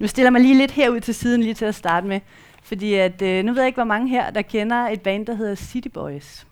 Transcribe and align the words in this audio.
Nu 0.00 0.06
stiller 0.06 0.30
mig 0.30 0.40
lige 0.40 0.58
lidt 0.58 0.70
herud 0.70 1.00
til 1.00 1.14
siden 1.14 1.42
lige 1.42 1.54
til 1.54 1.64
at 1.64 1.74
starte 1.74 2.06
med, 2.06 2.20
fordi 2.62 2.94
at, 2.94 3.22
øh, 3.22 3.44
nu 3.44 3.52
ved 3.52 3.60
jeg 3.60 3.66
ikke, 3.66 3.76
hvor 3.76 3.84
mange 3.84 4.08
her, 4.08 4.30
der 4.30 4.42
kender 4.42 4.76
et 4.76 5.00
band, 5.00 5.26
der 5.26 5.34
hedder 5.34 5.54
City 5.54 5.88
Boys. 5.88 6.46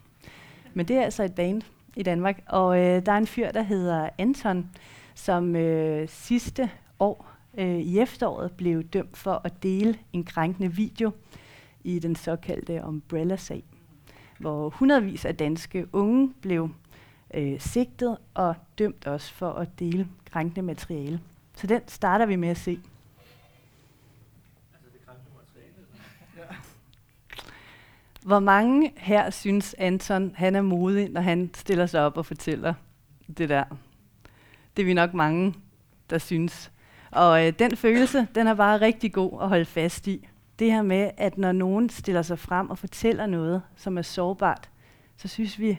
Men 0.75 0.89
det 0.89 0.97
er 0.97 1.03
altså 1.03 1.23
et 1.23 1.35
band 1.35 1.63
i 1.97 2.03
Danmark, 2.03 2.43
og 2.47 2.79
øh, 2.79 3.07
der 3.07 3.13
er 3.13 3.17
en 3.17 3.27
fyr, 3.27 3.51
der 3.51 3.63
hedder 3.63 4.09
Anton, 4.19 4.71
som 5.15 5.57
øh, 5.57 6.09
sidste 6.09 6.71
år 6.99 7.31
øh, 7.59 7.79
i 7.79 7.99
efteråret 7.99 8.53
blev 8.53 8.83
dømt 8.83 9.17
for 9.17 9.41
at 9.45 9.63
dele 9.63 9.99
en 10.13 10.25
krænkende 10.25 10.73
video 10.73 11.11
i 11.85 11.99
den 11.99 12.17
såkaldte 12.17 12.83
Umbrella-sag, 12.85 13.63
hvor 14.39 14.69
hundredvis 14.69 15.25
af 15.25 15.37
danske 15.37 15.87
unge 15.93 16.33
blev 16.41 16.69
øh, 17.35 17.61
sigtet 17.61 18.17
og 18.35 18.55
dømt 18.79 19.07
også 19.07 19.33
for 19.33 19.51
at 19.51 19.69
dele 19.79 20.09
krænkende 20.33 20.63
materiale. 20.63 21.21
Så 21.57 21.67
den 21.67 21.81
starter 21.87 22.27
vi 22.27 22.37
med 22.37 22.49
at 22.49 22.57
se. 22.57 22.79
Hvor 28.25 28.41
mange 28.41 28.93
her 28.97 29.31
synes 29.31 29.75
Anton, 29.79 30.33
han 30.37 30.55
er 30.55 30.63
modig, 30.63 31.09
når 31.09 31.21
han 31.21 31.51
stiller 31.55 31.87
sig 31.87 32.01
op 32.01 32.17
og 32.17 32.27
fortæller 32.27 32.75
det 33.39 33.49
der? 33.49 33.65
Det 34.77 34.83
er 34.83 34.87
vi 34.87 34.95
nok 34.95 35.15
mange, 35.15 35.55
der 36.11 36.19
synes. 36.19 36.73
Og 37.11 37.47
øh, 37.47 37.53
den 37.59 37.77
følelse, 37.77 38.29
den 38.35 38.47
er 38.47 38.55
bare 38.55 38.81
rigtig 38.81 39.13
god 39.13 39.43
at 39.43 39.49
holde 39.49 39.65
fast 39.65 40.07
i. 40.07 40.29
Det 40.59 40.73
her 40.73 40.83
med, 40.83 41.11
at 41.17 41.39
når 41.39 41.53
nogen 41.53 41.89
stiller 41.89 42.23
sig 42.23 42.39
frem 42.39 42.71
og 42.71 42.79
fortæller 42.79 43.27
noget, 43.27 43.63
som 43.77 43.99
er 43.99 44.03
sårbart, 44.03 44.71
så 45.17 45.29
synes 45.29 45.59
vi 45.59 45.79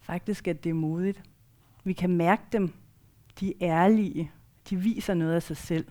faktisk, 0.00 0.48
at 0.48 0.64
det 0.64 0.70
er 0.70 0.74
modigt. 0.74 1.22
Vi 1.84 1.92
kan 1.92 2.10
mærke 2.10 2.42
dem. 2.52 2.72
De 3.40 3.48
er 3.48 3.54
ærlige. 3.60 4.30
De 4.70 4.76
viser 4.76 5.14
noget 5.14 5.34
af 5.34 5.42
sig 5.42 5.56
selv. 5.56 5.86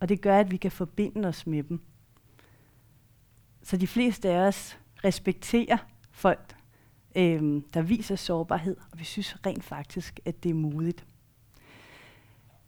Og 0.00 0.08
det 0.08 0.20
gør, 0.20 0.38
at 0.38 0.50
vi 0.50 0.56
kan 0.56 0.70
forbinde 0.72 1.28
os 1.28 1.46
med 1.46 1.62
dem. 1.62 1.80
Så 3.62 3.76
de 3.76 3.86
fleste 3.86 4.28
af 4.28 4.38
os 4.38 4.78
respekterer 5.04 5.76
folk, 6.10 6.56
øh, 7.16 7.62
der 7.74 7.82
viser 7.82 8.16
sårbarhed, 8.16 8.76
og 8.92 8.98
vi 8.98 9.04
synes 9.04 9.36
rent 9.46 9.64
faktisk, 9.64 10.20
at 10.24 10.42
det 10.42 10.50
er 10.50 10.54
modigt. 10.54 11.04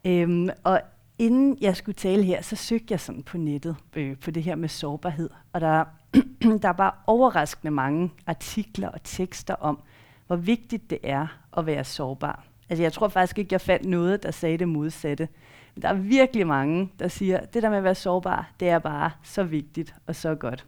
Øh, 0.05 0.49
og 0.63 0.81
inden 1.17 1.57
jeg 1.61 1.75
skulle 1.75 1.95
tale 1.95 2.23
her, 2.23 2.41
så 2.41 2.55
søgte 2.55 2.91
jeg 2.91 2.99
sådan 2.99 3.23
på 3.23 3.37
nettet 3.37 3.75
øh, 3.95 4.17
på 4.17 4.31
det 4.31 4.43
her 4.43 4.55
med 4.55 4.69
sårbarhed, 4.69 5.29
og 5.53 5.61
der, 5.61 5.83
der 6.61 6.69
er 6.69 6.73
bare 6.73 6.91
overraskende 7.07 7.71
mange 7.71 8.11
artikler 8.25 8.89
og 8.89 9.03
tekster 9.03 9.53
om, 9.53 9.81
hvor 10.27 10.35
vigtigt 10.35 10.89
det 10.89 10.99
er 11.03 11.27
at 11.57 11.65
være 11.65 11.83
sårbar. 11.83 12.43
Altså 12.69 12.83
jeg 12.83 12.93
tror 12.93 13.07
faktisk 13.07 13.37
ikke, 13.37 13.53
jeg 13.53 13.61
fandt 13.61 13.85
noget, 13.85 14.23
der 14.23 14.31
sagde 14.31 14.57
det 14.57 14.69
modsatte. 14.69 15.27
Men 15.75 15.81
der 15.81 15.89
er 15.89 15.93
virkelig 15.93 16.47
mange, 16.47 16.91
der 16.99 17.07
siger, 17.07 17.37
at 17.37 17.53
det 17.53 17.63
der 17.63 17.69
med 17.69 17.77
at 17.77 17.83
være 17.83 17.95
sårbar, 17.95 18.51
det 18.59 18.69
er 18.69 18.79
bare 18.79 19.11
så 19.23 19.43
vigtigt 19.43 19.95
og 20.07 20.15
så 20.15 20.35
godt. 20.35 20.65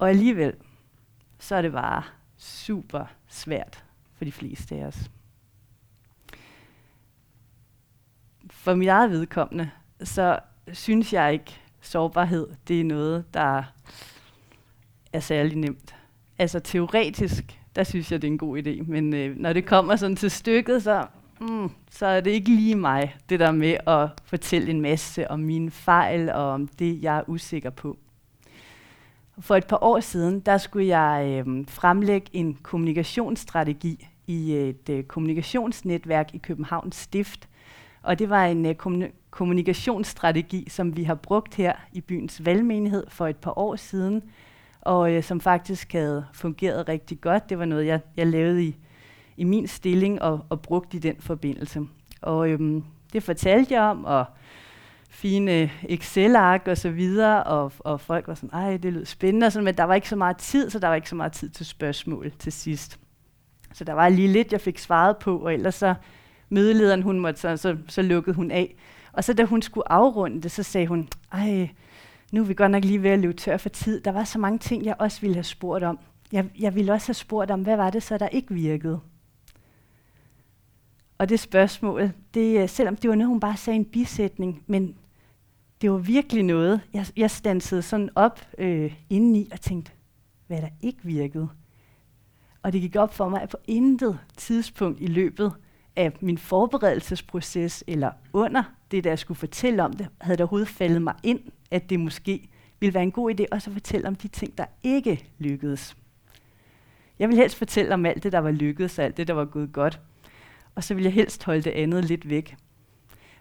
Og 0.00 0.08
alligevel, 0.08 0.54
så 1.38 1.54
er 1.54 1.62
det 1.62 1.72
bare 1.72 2.02
super 2.36 3.04
svært 3.28 3.84
for 4.14 4.24
de 4.24 4.32
fleste 4.32 4.74
af 4.74 4.84
os. 4.84 5.10
For 8.50 8.74
mit 8.74 8.88
eget 8.88 9.10
vedkommende, 9.10 9.70
så 10.02 10.38
synes 10.72 11.12
jeg 11.12 11.32
ikke, 11.32 11.60
sårbarhed 11.80 12.48
det 12.68 12.80
er 12.80 12.84
noget, 12.84 13.34
der 13.34 13.62
er 15.12 15.20
særlig 15.20 15.56
nemt. 15.56 15.94
Altså 16.38 16.60
teoretisk, 16.60 17.60
der 17.76 17.84
synes 17.84 18.12
jeg, 18.12 18.22
det 18.22 18.28
er 18.28 18.32
en 18.32 18.38
god 18.38 18.58
idé, 18.58 18.82
men 18.90 19.14
øh, 19.14 19.36
når 19.36 19.52
det 19.52 19.66
kommer 19.66 19.96
sådan 19.96 20.16
til 20.16 20.30
stykket, 20.30 20.82
så, 20.82 21.06
mm, 21.40 21.70
så 21.90 22.06
er 22.06 22.20
det 22.20 22.30
ikke 22.30 22.50
lige 22.50 22.76
mig, 22.76 23.16
det 23.28 23.40
der 23.40 23.52
med 23.52 23.76
at 23.86 24.08
fortælle 24.24 24.70
en 24.70 24.80
masse 24.80 25.30
om 25.30 25.40
mine 25.40 25.70
fejl 25.70 26.30
og 26.30 26.48
om 26.50 26.68
det, 26.68 27.02
jeg 27.02 27.18
er 27.18 27.28
usikker 27.28 27.70
på. 27.70 27.98
For 29.40 29.56
et 29.56 29.66
par 29.66 29.84
år 29.84 30.00
siden, 30.00 30.40
der 30.40 30.58
skulle 30.58 30.86
jeg 30.98 31.44
øh, 31.46 31.64
fremlægge 31.68 32.28
en 32.32 32.58
kommunikationsstrategi 32.62 34.08
i 34.26 34.52
et 34.52 34.88
øh, 34.90 35.04
kommunikationsnetværk 35.04 36.34
i 36.34 36.38
Københavns 36.38 36.96
Stift. 36.96 37.48
Og 38.02 38.18
det 38.18 38.30
var 38.30 38.46
en 38.46 38.66
øh, 38.66 38.74
kommunikationsstrategi, 39.30 40.66
som 40.70 40.96
vi 40.96 41.04
har 41.04 41.14
brugt 41.14 41.54
her 41.54 41.72
i 41.92 42.00
byens 42.00 42.44
valgmenighed 42.44 43.04
for 43.08 43.26
et 43.26 43.36
par 43.36 43.58
år 43.58 43.76
siden, 43.76 44.22
og 44.80 45.12
øh, 45.12 45.22
som 45.22 45.40
faktisk 45.40 45.92
havde 45.92 46.24
fungeret 46.32 46.88
rigtig 46.88 47.20
godt. 47.20 47.50
Det 47.50 47.58
var 47.58 47.64
noget, 47.64 47.86
jeg, 47.86 48.00
jeg 48.16 48.26
lavede 48.26 48.64
i, 48.64 48.76
i 49.36 49.44
min 49.44 49.66
stilling 49.66 50.22
og, 50.22 50.40
og 50.48 50.60
brugte 50.60 50.96
i 50.96 51.00
den 51.00 51.16
forbindelse. 51.20 51.80
Og 52.22 52.50
øh, 52.50 52.82
det 53.12 53.22
fortalte 53.22 53.74
jeg 53.74 53.82
om, 53.82 54.04
og 54.04 54.24
fine 55.10 55.70
Excel-ark 55.88 56.68
og 56.68 56.78
så 56.78 56.90
videre, 56.90 57.44
og, 57.44 57.72
og 57.78 58.00
folk 58.00 58.28
var 58.28 58.34
sådan, 58.34 58.50
ej, 58.52 58.76
det 58.76 58.92
lød 58.92 59.04
spændende, 59.04 59.46
og 59.46 59.52
sådan, 59.52 59.64
men 59.64 59.76
der 59.76 59.84
var 59.84 59.94
ikke 59.94 60.08
så 60.08 60.16
meget 60.16 60.36
tid, 60.36 60.70
så 60.70 60.78
der 60.78 60.88
var 60.88 60.94
ikke 60.94 61.08
så 61.08 61.16
meget 61.16 61.32
tid 61.32 61.48
til 61.48 61.66
spørgsmål 61.66 62.32
til 62.38 62.52
sidst. 62.52 62.98
Så 63.72 63.84
der 63.84 63.92
var 63.92 64.08
lige 64.08 64.28
lidt, 64.28 64.52
jeg 64.52 64.60
fik 64.60 64.78
svaret 64.78 65.16
på, 65.16 65.38
og 65.38 65.54
ellers 65.54 65.74
så 65.74 65.94
mødelederen, 66.48 67.02
hun 67.02 67.18
måtte, 67.18 67.40
så, 67.40 67.56
så, 67.56 67.76
så 67.88 68.02
lukkede 68.02 68.36
hun 68.36 68.50
af. 68.50 68.74
Og 69.12 69.24
så 69.24 69.32
da 69.32 69.44
hun 69.44 69.62
skulle 69.62 69.92
afrunde 69.92 70.42
det, 70.42 70.50
så 70.50 70.62
sagde 70.62 70.86
hun, 70.86 71.08
ej, 71.32 71.68
nu 72.32 72.40
er 72.40 72.46
vi 72.46 72.54
godt 72.54 72.70
nok 72.70 72.84
lige 72.84 73.02
ved 73.02 73.10
at 73.10 73.18
løbe 73.18 73.32
tør 73.32 73.56
for 73.56 73.68
tid. 73.68 74.00
Der 74.00 74.12
var 74.12 74.24
så 74.24 74.38
mange 74.38 74.58
ting, 74.58 74.84
jeg 74.84 74.96
også 74.98 75.20
ville 75.20 75.34
have 75.34 75.44
spurgt 75.44 75.84
om. 75.84 75.98
Jeg, 76.32 76.46
jeg 76.58 76.74
ville 76.74 76.92
også 76.92 77.08
have 77.08 77.14
spurgt 77.14 77.50
om, 77.50 77.62
hvad 77.62 77.76
var 77.76 77.90
det 77.90 78.02
så, 78.02 78.18
der 78.18 78.28
ikke 78.28 78.54
virkede? 78.54 79.00
Og 81.18 81.28
det 81.28 81.40
spørgsmål, 81.40 82.10
det, 82.34 82.62
øh, 82.62 82.68
selvom 82.68 82.96
det 82.96 83.10
var 83.10 83.16
noget, 83.16 83.28
hun 83.28 83.40
bare 83.40 83.56
sagde 83.56 83.76
en 83.76 83.84
bisætning, 83.84 84.62
men 84.66 84.94
det 85.80 85.90
var 85.90 85.98
virkelig 85.98 86.42
noget, 86.42 86.80
jeg, 86.92 87.06
jeg 87.16 87.30
stansede 87.30 87.82
sådan 87.82 88.10
op 88.14 88.40
øh, 88.58 88.94
indeni 89.10 89.48
og 89.52 89.60
tænkte, 89.60 89.92
hvad 90.46 90.62
der 90.62 90.68
ikke 90.80 90.98
virkede. 91.02 91.48
Og 92.62 92.72
det 92.72 92.80
gik 92.80 92.96
op 92.96 93.14
for 93.14 93.28
mig, 93.28 93.42
at 93.42 93.48
på 93.48 93.56
intet 93.66 94.18
tidspunkt 94.36 95.00
i 95.00 95.06
løbet 95.06 95.52
af 95.96 96.12
min 96.20 96.38
forberedelsesproces, 96.38 97.84
eller 97.86 98.10
under 98.32 98.62
det, 98.90 99.04
der 99.04 99.10
jeg 99.10 99.18
skulle 99.18 99.38
fortælle 99.38 99.82
om 99.82 99.92
det, 99.92 100.08
havde 100.20 100.38
der 100.38 100.44
overhovedet 100.44 100.68
faldet 100.68 101.02
mig 101.02 101.14
ind, 101.22 101.40
at 101.70 101.90
det 101.90 102.00
måske 102.00 102.48
ville 102.80 102.94
være 102.94 103.02
en 103.02 103.12
god 103.12 103.34
idé 103.34 103.44
også 103.52 103.70
at 103.70 103.74
fortælle 103.74 104.08
om 104.08 104.14
de 104.14 104.28
ting, 104.28 104.58
der 104.58 104.64
ikke 104.82 105.24
lykkedes. 105.38 105.96
Jeg 107.18 107.28
vil 107.28 107.36
helst 107.36 107.56
fortælle 107.56 107.94
om 107.94 108.06
alt 108.06 108.22
det, 108.22 108.32
der 108.32 108.38
var 108.38 108.50
lykkedes, 108.50 108.98
og 108.98 109.04
alt 109.04 109.16
det, 109.16 109.28
der 109.28 109.34
var 109.34 109.44
gået 109.44 109.72
godt. 109.72 110.00
Og 110.74 110.84
så 110.84 110.94
vil 110.94 111.02
jeg 111.02 111.12
helst 111.12 111.44
holde 111.44 111.62
det 111.62 111.70
andet 111.70 112.04
lidt 112.04 112.28
væk. 112.28 112.56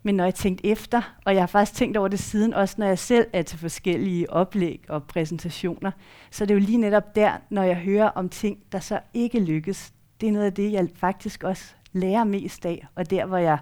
Men 0.04 0.16
når 0.16 0.24
jeg 0.24 0.36
tænkte 0.36 0.66
efter, 0.66 1.16
og 1.26 1.34
jeg 1.34 1.42
har 1.42 1.48
faktisk 1.48 1.78
tænkt 1.78 1.98
over 1.98 2.08
det 2.08 2.20
siden, 2.20 2.54
også 2.54 2.76
når 2.78 2.86
jeg 2.86 3.00
selv 3.00 3.28
er 3.34 3.42
til 3.42 3.60
forskellige 3.60 4.30
oplæg 4.30 4.82
og 4.90 5.04
præsentationer, 5.04 5.92
så 6.32 6.44
er 6.44 6.46
det 6.46 6.54
jo 6.54 6.60
lige 6.60 6.78
netop 6.78 7.16
der, 7.16 7.38
når 7.50 7.64
jeg 7.64 7.76
hører 7.76 8.08
om 8.10 8.30
ting, 8.30 8.60
der 8.72 8.80
så 8.80 9.00
ikke 9.14 9.40
lykkes. 9.40 9.94
Det 10.22 10.28
er 10.28 10.32
noget 10.32 10.46
af 10.46 10.54
det, 10.54 10.72
jeg 10.72 10.88
faktisk 10.96 11.44
også 11.44 11.74
lærer 11.94 12.24
mest 12.24 12.66
af, 12.66 12.88
og 12.96 13.10
der, 13.10 13.26
hvor 13.26 13.38
jeg, 13.38 13.58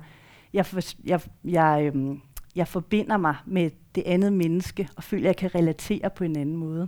jeg, 0.53 0.65
for, 0.65 0.81
jeg, 1.03 1.21
jeg, 1.43 1.91
øhm, 1.93 2.21
jeg 2.55 2.67
forbinder 2.67 3.17
mig 3.17 3.35
med 3.45 3.71
det 3.95 4.03
andet 4.05 4.33
menneske, 4.33 4.89
og 4.95 5.03
føler, 5.03 5.23
at 5.23 5.27
jeg 5.27 5.35
kan 5.35 5.55
relatere 5.55 6.09
på 6.09 6.23
en 6.23 6.37
anden 6.37 6.57
måde. 6.57 6.87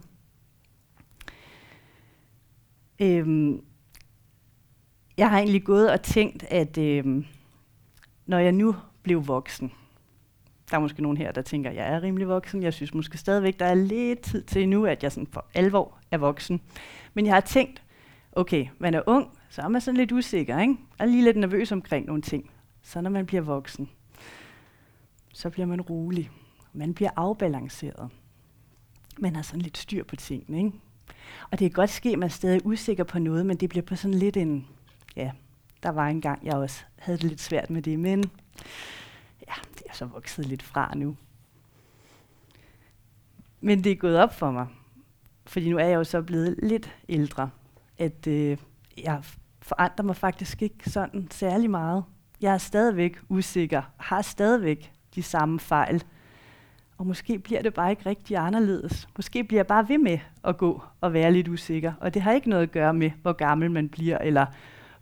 Øhm, 2.99 3.61
jeg 5.17 5.29
har 5.29 5.39
egentlig 5.39 5.63
gået 5.63 5.91
og 5.91 6.01
tænkt, 6.01 6.43
at 6.43 6.77
øhm, 6.77 7.25
når 8.25 8.39
jeg 8.39 8.51
nu 8.51 8.75
blev 9.03 9.27
voksen. 9.27 9.71
Der 10.71 10.77
er 10.77 10.81
måske 10.81 11.01
nogen 11.01 11.17
her, 11.17 11.31
der 11.31 11.41
tænker, 11.41 11.69
at 11.69 11.75
jeg 11.75 11.93
er 11.93 12.01
rimelig 12.01 12.27
voksen. 12.27 12.63
Jeg 12.63 12.73
synes 12.73 12.93
måske 12.93 13.17
stadigvæk, 13.17 13.59
der 13.59 13.65
er 13.65 13.73
lidt 13.73 14.21
tid 14.21 14.43
til 14.43 14.69
nu, 14.69 14.85
at 14.85 15.03
jeg 15.03 15.11
sådan 15.11 15.27
for 15.27 15.45
alvor 15.53 15.97
er 16.11 16.17
voksen. 16.17 16.61
Men 17.13 17.25
jeg 17.25 17.33
har 17.33 17.41
tænkt, 17.41 17.83
okay, 18.31 18.67
man 18.77 18.93
er 18.93 19.01
ung, 19.07 19.27
så 19.49 19.61
er 19.61 19.67
man 19.67 19.81
sådan 19.81 19.97
lidt 19.97 20.11
usikker, 20.11 20.59
ikke? 20.59 20.77
og 20.99 21.07
lige 21.07 21.23
lidt 21.23 21.37
nervøs 21.37 21.71
omkring 21.71 22.05
nogle 22.05 22.21
ting. 22.21 22.51
Så 22.81 23.01
når 23.01 23.09
man 23.09 23.25
bliver 23.25 23.41
voksen, 23.41 23.89
så 25.33 25.49
bliver 25.49 25.65
man 25.65 25.81
rolig. 25.81 26.29
Man 26.73 26.93
bliver 26.93 27.09
afbalanceret. 27.15 28.09
Man 29.19 29.35
har 29.35 29.41
sådan 29.41 29.61
lidt 29.61 29.77
styr 29.77 30.03
på 30.03 30.15
tingene. 30.15 30.57
Ikke? 30.57 30.71
Og 31.51 31.59
det 31.59 31.59
kan 31.59 31.71
godt 31.71 31.89
ske, 31.89 32.09
at 32.09 32.19
man 32.19 32.27
er 32.27 32.31
stadig 32.31 32.65
usikker 32.65 33.03
på 33.03 33.19
noget, 33.19 33.45
men 33.45 33.57
det 33.57 33.69
bliver 33.69 33.83
på 33.83 33.95
sådan 33.95 34.13
lidt 34.13 34.37
en, 34.37 34.67
ja, 35.15 35.31
der 35.83 35.89
var 35.89 36.07
en 36.07 36.21
gang, 36.21 36.45
jeg 36.45 36.53
også 36.53 36.83
havde 36.97 37.17
det 37.17 37.29
lidt 37.29 37.41
svært 37.41 37.69
med 37.69 37.81
det, 37.81 37.99
men 37.99 38.23
ja, 39.47 39.53
det 39.73 39.83
er 39.89 39.93
så 39.93 40.05
vokset 40.05 40.45
lidt 40.45 40.63
fra 40.63 40.91
nu. 40.95 41.17
Men 43.61 43.83
det 43.83 43.91
er 43.91 43.95
gået 43.95 44.17
op 44.17 44.33
for 44.33 44.51
mig, 44.51 44.67
fordi 45.45 45.69
nu 45.69 45.77
er 45.77 45.85
jeg 45.85 45.95
jo 45.95 46.03
så 46.03 46.21
blevet 46.21 46.59
lidt 46.63 46.95
ældre, 47.09 47.49
at 47.97 48.27
øh, 48.27 48.57
jeg 49.03 49.21
forandrer 49.61 50.05
mig 50.05 50.15
faktisk 50.15 50.61
ikke 50.61 50.89
sådan 50.89 51.27
særlig 51.31 51.69
meget. 51.69 52.03
Jeg 52.41 52.53
er 52.53 52.57
stadigvæk 52.57 53.19
usikker, 53.29 53.81
har 53.97 54.21
stadigvæk 54.21 54.91
de 55.15 55.23
samme 55.23 55.59
fejl, 55.59 56.03
og 56.97 57.07
måske 57.07 57.39
bliver 57.39 57.61
det 57.61 57.73
bare 57.73 57.89
ikke 57.89 58.05
rigtig 58.05 58.37
anderledes. 58.37 59.09
Måske 59.17 59.43
bliver 59.43 59.59
jeg 59.59 59.67
bare 59.67 59.89
ved 59.89 59.97
med 59.97 60.19
at 60.43 60.57
gå 60.57 60.83
og 61.01 61.13
være 61.13 61.31
lidt 61.31 61.47
usikker, 61.47 61.93
og 61.99 62.13
det 62.13 62.21
har 62.21 62.31
ikke 62.31 62.49
noget 62.49 62.63
at 62.63 62.71
gøre 62.71 62.93
med, 62.93 63.11
hvor 63.21 63.33
gammel 63.33 63.71
man 63.71 63.89
bliver, 63.89 64.17
eller 64.17 64.45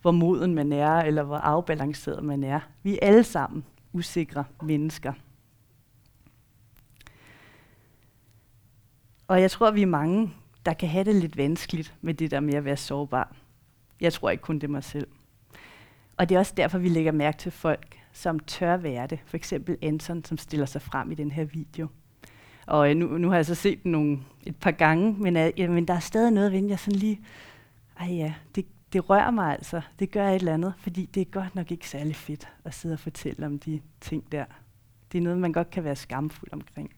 hvor 0.02 0.12
moden 0.12 0.56
man 0.56 0.72
er, 0.72 0.94
eller 0.94 1.24
hvor 1.24 1.38
afbalanceret 1.38 2.24
man 2.24 2.44
er. 2.44 2.60
Vi 2.84 2.94
er 2.94 3.00
alle 3.02 3.24
sammen 3.24 3.66
usikre 3.94 4.44
mennesker. 4.64 5.14
Og 9.28 9.42
jeg 9.42 9.52
tror, 9.52 9.72
vi 9.72 9.82
er 9.82 9.88
mange, 9.88 10.34
der 10.66 10.74
kan 10.74 10.90
have 10.90 11.04
det 11.04 11.16
lidt 11.16 11.38
vanskeligt 11.38 11.96
med 12.02 12.14
det 12.14 12.32
der 12.32 12.40
med 12.40 12.54
at 12.54 12.66
være 12.66 12.78
sårbar. 12.78 13.36
Jeg 14.02 14.14
tror 14.14 14.30
ikke 14.30 14.42
kun 14.42 14.60
det 14.60 14.70
mig 14.70 14.84
selv. 14.84 15.08
Og 16.18 16.30
det 16.30 16.36
er 16.36 16.40
også 16.40 16.54
derfor, 16.58 16.78
vi 16.78 16.90
lægger 16.90 17.12
mærke 17.12 17.38
til 17.38 17.52
folk, 17.52 17.98
som 18.14 18.40
tør 18.40 18.78
være 18.78 19.08
det. 19.08 19.20
For 19.26 19.38
eksempel 19.38 19.78
Anton, 19.82 20.24
som 20.24 20.38
stiller 20.38 20.66
sig 20.66 20.82
frem 20.82 21.12
i 21.12 21.16
den 21.16 21.32
her 21.32 21.44
video. 21.44 21.88
Og 22.66 22.90
øh, 22.90 22.96
nu, 22.96 23.18
nu 23.18 23.30
har 23.30 23.36
jeg 23.36 23.46
så 23.46 23.56
set 23.56 23.84
den 23.84 23.92
nogle, 23.92 24.20
et 24.46 24.56
par 24.56 24.72
gange, 24.72 25.14
men, 25.14 25.38
øh, 25.38 25.70
men 25.70 25.88
der 25.88 25.94
er 25.94 26.00
stadig 26.00 26.32
noget 26.32 26.52
ved 26.52 26.68
jeg 26.68 26.80
sådan 26.80 27.00
lige, 27.00 27.20
ej 28.00 28.08
ja, 28.08 28.34
det, 28.56 28.66
det 28.94 29.10
rører 29.10 29.32
mig 29.32 29.52
altså. 29.52 29.82
Det 30.00 30.12
gør 30.12 30.30
et 30.30 30.36
eller 30.36 30.54
andet, 30.54 30.74
fordi 30.78 31.06
det 31.06 31.22
er 31.22 31.26
godt 31.26 31.56
nok 31.56 31.72
ikke 31.72 31.90
særlig 31.90 32.16
fedt 32.16 32.48
at 32.64 32.74
sidde 32.74 32.94
og 32.94 33.00
fortælle 33.00 33.46
om 33.46 33.60
de 33.60 33.82
ting 34.02 34.32
der. 34.32 34.46
Det 35.12 35.18
er 35.18 35.22
noget, 35.22 35.40
man 35.40 35.54
godt 35.54 35.70
kan 35.70 35.84
være 35.84 35.96
skamfuld 35.96 36.54
omkring. 36.54 36.94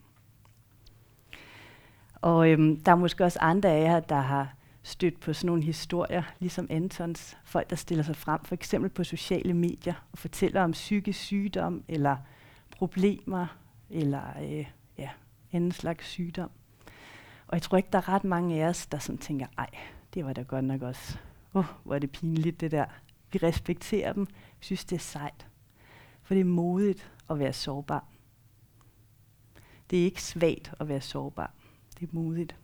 Og 2.16 2.50
øhm, 2.50 2.80
der 2.84 2.92
er 2.92 2.96
måske 2.96 3.24
også 3.24 3.40
andre 3.42 3.70
af 3.70 3.84
jer, 3.84 4.00
der 4.00 4.22
har 4.22 4.54
stødt 4.84 5.20
på 5.20 5.34
sådan 5.34 5.48
nogle 5.48 5.64
historier, 5.64 6.24
ligesom 6.40 6.68
Antons. 6.70 7.38
Folk, 7.44 7.70
der 7.70 7.76
stiller 7.76 8.04
sig 8.04 8.16
frem, 8.16 8.44
for 8.44 8.56
eksempel 8.56 8.90
på 8.90 9.04
sociale 9.04 9.54
medier, 9.54 9.94
og 10.12 10.18
fortæller 10.18 10.64
om 10.64 10.72
psykisk 10.72 11.20
sygdom, 11.20 11.84
eller 11.88 12.18
problemer, 12.72 13.48
eller 13.90 14.22
øh, 14.42 14.66
ja, 14.98 15.10
anden 15.52 15.72
slags 15.72 16.08
sygdom. 16.08 16.50
Og 17.48 17.54
jeg 17.54 17.62
tror 17.62 17.78
ikke, 17.78 17.90
der 17.92 17.98
er 17.98 18.10
ret 18.10 18.24
mange 18.24 18.64
af 18.64 18.70
os, 18.70 18.88
der 18.88 19.00
sådan 19.00 19.18
tænker, 19.18 19.46
ej, 19.58 19.70
det 20.14 20.26
var 20.26 20.34
da 20.34 20.42
godt 20.42 20.66
nok 20.66 20.82
også, 20.82 21.18
oh, 21.54 21.66
hvor 21.84 21.96
er 21.96 22.00
det 22.00 22.12
pinligt 22.12 22.62
det 22.62 22.72
der. 22.72 22.86
Vi 23.32 23.40
respekterer 23.44 24.14
dem, 24.14 24.26
vi 24.26 24.66
synes, 24.66 24.86
det 24.86 24.96
er 24.96 25.00
sejt. 25.00 25.48
For 26.22 26.34
det 26.34 26.42
er 26.42 26.46
modigt 26.46 27.12
at 27.30 27.40
være 27.40 27.54
sårbar. 27.54 28.06
Det 29.90 30.00
er 30.00 30.04
ikke 30.04 30.24
svagt 30.24 30.74
at 30.80 30.88
være 30.88 31.02
sårbar. 31.02 31.54
Det 32.00 32.10
er 32.10 32.14
modigt. 32.14 32.56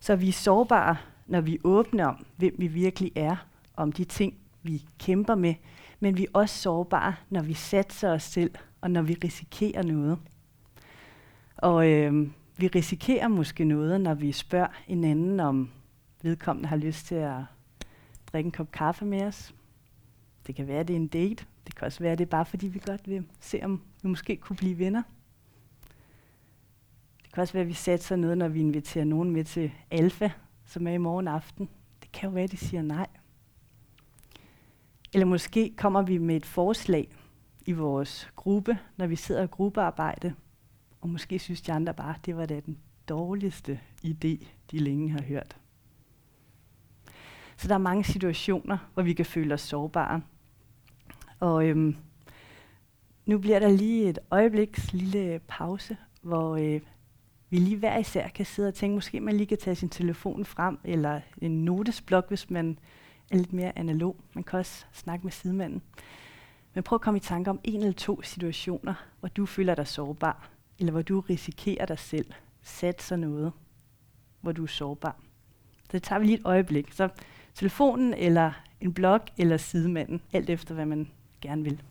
Så 0.00 0.16
vi 0.16 0.28
er 0.28 0.32
sårbare, 0.32 0.96
når 1.26 1.40
vi 1.40 1.58
åbner 1.64 2.06
om, 2.06 2.26
hvem 2.36 2.54
vi 2.58 2.66
virkelig 2.66 3.12
er, 3.14 3.36
om 3.76 3.92
de 3.92 4.04
ting, 4.04 4.38
vi 4.62 4.84
kæmper 4.98 5.34
med, 5.34 5.54
men 6.00 6.16
vi 6.16 6.24
er 6.24 6.38
også 6.38 6.58
sårbare, 6.58 7.14
når 7.30 7.42
vi 7.42 7.54
satser 7.54 8.12
os 8.12 8.22
selv, 8.22 8.54
og 8.80 8.90
når 8.90 9.02
vi 9.02 9.14
risikerer 9.24 9.82
noget. 9.82 10.18
Og 11.56 11.90
øh, 11.90 12.28
vi 12.56 12.66
risikerer 12.66 13.28
måske 13.28 13.64
noget, 13.64 14.00
når 14.00 14.14
vi 14.14 14.32
spørger 14.32 14.66
en 14.88 15.04
anden, 15.04 15.40
om 15.40 15.70
vedkommende 16.22 16.68
har 16.68 16.76
lyst 16.76 17.06
til 17.06 17.14
at 17.14 17.40
drikke 18.32 18.48
en 18.48 18.52
kop 18.52 18.72
kaffe 18.72 19.04
med 19.04 19.22
os. 19.22 19.54
Det 20.46 20.54
kan 20.54 20.66
være, 20.66 20.80
at 20.80 20.88
det 20.88 20.94
er 20.94 21.00
en 21.00 21.06
date. 21.06 21.44
Det 21.66 21.74
kan 21.76 21.86
også 21.86 22.00
være, 22.00 22.12
at 22.12 22.18
det 22.18 22.24
er 22.24 22.30
bare 22.30 22.44
fordi, 22.46 22.68
vi 22.68 22.82
godt 22.86 23.08
vil 23.08 23.24
se, 23.40 23.60
om 23.62 23.82
vi 24.02 24.08
måske 24.08 24.36
kunne 24.36 24.56
blive 24.56 24.78
venner. 24.78 25.02
Det 27.22 27.32
kan 27.32 27.40
også 27.40 27.52
være, 27.52 27.60
at 27.60 27.68
vi 27.68 27.72
satser 27.72 28.16
noget, 28.16 28.38
når 28.38 28.48
vi 28.48 28.60
inviterer 28.60 29.04
nogen 29.04 29.30
med 29.30 29.44
til 29.44 29.72
Alfa, 29.90 30.30
som 30.64 30.86
er 30.86 30.92
i 30.92 30.98
morgen 30.98 31.28
aften. 31.28 31.68
Det 32.02 32.12
kan 32.12 32.28
jo 32.28 32.34
være, 32.34 32.44
at 32.44 32.52
de 32.52 32.56
siger 32.56 32.82
nej. 32.82 33.06
Eller 35.14 35.26
måske 35.26 35.74
kommer 35.76 36.02
vi 36.02 36.18
med 36.18 36.36
et 36.36 36.46
forslag 36.46 37.08
i 37.66 37.72
vores 37.72 38.30
gruppe, 38.36 38.78
når 38.96 39.06
vi 39.06 39.16
sidder 39.16 39.42
i 39.42 39.46
gruppearbejde, 39.46 40.34
og 41.02 41.08
måske 41.08 41.38
synes 41.38 41.62
de 41.62 41.72
andre 41.72 41.94
bare, 41.94 42.14
at 42.14 42.26
det 42.26 42.36
var 42.36 42.46
da 42.46 42.60
den 42.60 42.78
dårligste 43.08 43.80
idé, 44.04 44.46
de 44.70 44.78
længe 44.78 45.10
har 45.10 45.22
hørt. 45.22 45.56
Så 47.56 47.68
der 47.68 47.74
er 47.74 47.78
mange 47.78 48.04
situationer, 48.04 48.78
hvor 48.94 49.02
vi 49.02 49.12
kan 49.12 49.26
føle 49.26 49.54
os 49.54 49.60
sårbare. 49.60 50.22
Og 51.40 51.68
øhm, 51.68 51.96
nu 53.26 53.38
bliver 53.38 53.58
der 53.58 53.68
lige 53.68 54.08
et 54.08 54.18
øjebliks 54.30 54.92
lille 54.92 55.40
pause, 55.48 55.96
hvor 56.22 56.56
øh, 56.56 56.80
vi 57.50 57.56
lige 57.56 57.76
hver 57.76 57.98
især 57.98 58.28
kan 58.28 58.46
sidde 58.46 58.68
og 58.68 58.74
tænke, 58.74 58.94
måske 58.94 59.20
man 59.20 59.36
lige 59.36 59.46
kan 59.46 59.58
tage 59.58 59.76
sin 59.76 59.88
telefon 59.88 60.44
frem, 60.44 60.78
eller 60.84 61.20
en 61.40 61.64
notesblok, 61.64 62.28
hvis 62.28 62.50
man 62.50 62.78
er 63.30 63.36
lidt 63.36 63.52
mere 63.52 63.78
analog. 63.78 64.16
Man 64.34 64.44
kan 64.44 64.58
også 64.58 64.84
snakke 64.92 65.24
med 65.24 65.32
sidemanden. 65.32 65.82
Men 66.74 66.84
prøv 66.84 66.96
at 66.96 67.00
komme 67.00 67.16
i 67.16 67.20
tanke 67.20 67.50
om 67.50 67.60
en 67.64 67.80
eller 67.80 67.92
to 67.92 68.22
situationer, 68.22 68.94
hvor 69.20 69.28
du 69.28 69.46
føler 69.46 69.74
dig 69.74 69.86
sårbar, 69.86 70.51
eller 70.78 70.92
hvor 70.92 71.02
du 71.02 71.20
risikerer 71.20 71.86
dig 71.86 71.98
selv, 71.98 72.32
satser 72.62 73.16
noget, 73.16 73.52
hvor 74.40 74.52
du 74.52 74.62
er 74.62 74.66
sårbar. 74.66 75.16
Så 75.84 75.88
det 75.92 76.02
tager 76.02 76.18
vi 76.18 76.26
lige 76.26 76.38
et 76.38 76.44
øjeblik. 76.44 76.92
Så 76.92 77.08
telefonen, 77.54 78.14
eller 78.14 78.52
en 78.80 78.94
blog, 78.94 79.20
eller 79.38 79.56
sidemanden, 79.56 80.22
alt 80.32 80.50
efter 80.50 80.74
hvad 80.74 80.86
man 80.86 81.10
gerne 81.40 81.64
vil. 81.64 81.82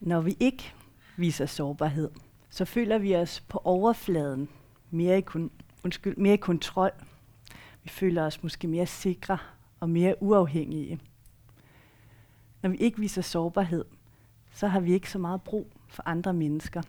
Når 0.00 0.20
vi 0.20 0.36
ikke 0.40 0.74
viser 1.16 1.46
sårbarhed, 1.46 2.10
så 2.50 2.64
føler 2.64 2.98
vi 2.98 3.16
os 3.16 3.40
på 3.40 3.60
overfladen 3.64 4.48
mere 4.90 5.18
i, 5.18 5.20
kun, 5.20 5.50
undskyld, 5.84 6.16
mere 6.16 6.34
i 6.34 6.36
kontrol. 6.36 6.90
Vi 7.82 7.88
føler 7.88 8.22
os 8.22 8.42
måske 8.42 8.68
mere 8.68 8.86
sikre 8.86 9.38
og 9.80 9.90
mere 9.90 10.22
uafhængige. 10.22 11.00
Når 12.62 12.70
vi 12.70 12.76
ikke 12.76 12.98
viser 12.98 13.22
sårbarhed, 13.22 13.84
så 14.52 14.66
har 14.66 14.80
vi 14.80 14.92
ikke 14.92 15.10
så 15.10 15.18
meget 15.18 15.42
brug 15.42 15.72
for 15.88 16.02
andre 16.06 16.32
mennesker. 16.32 16.82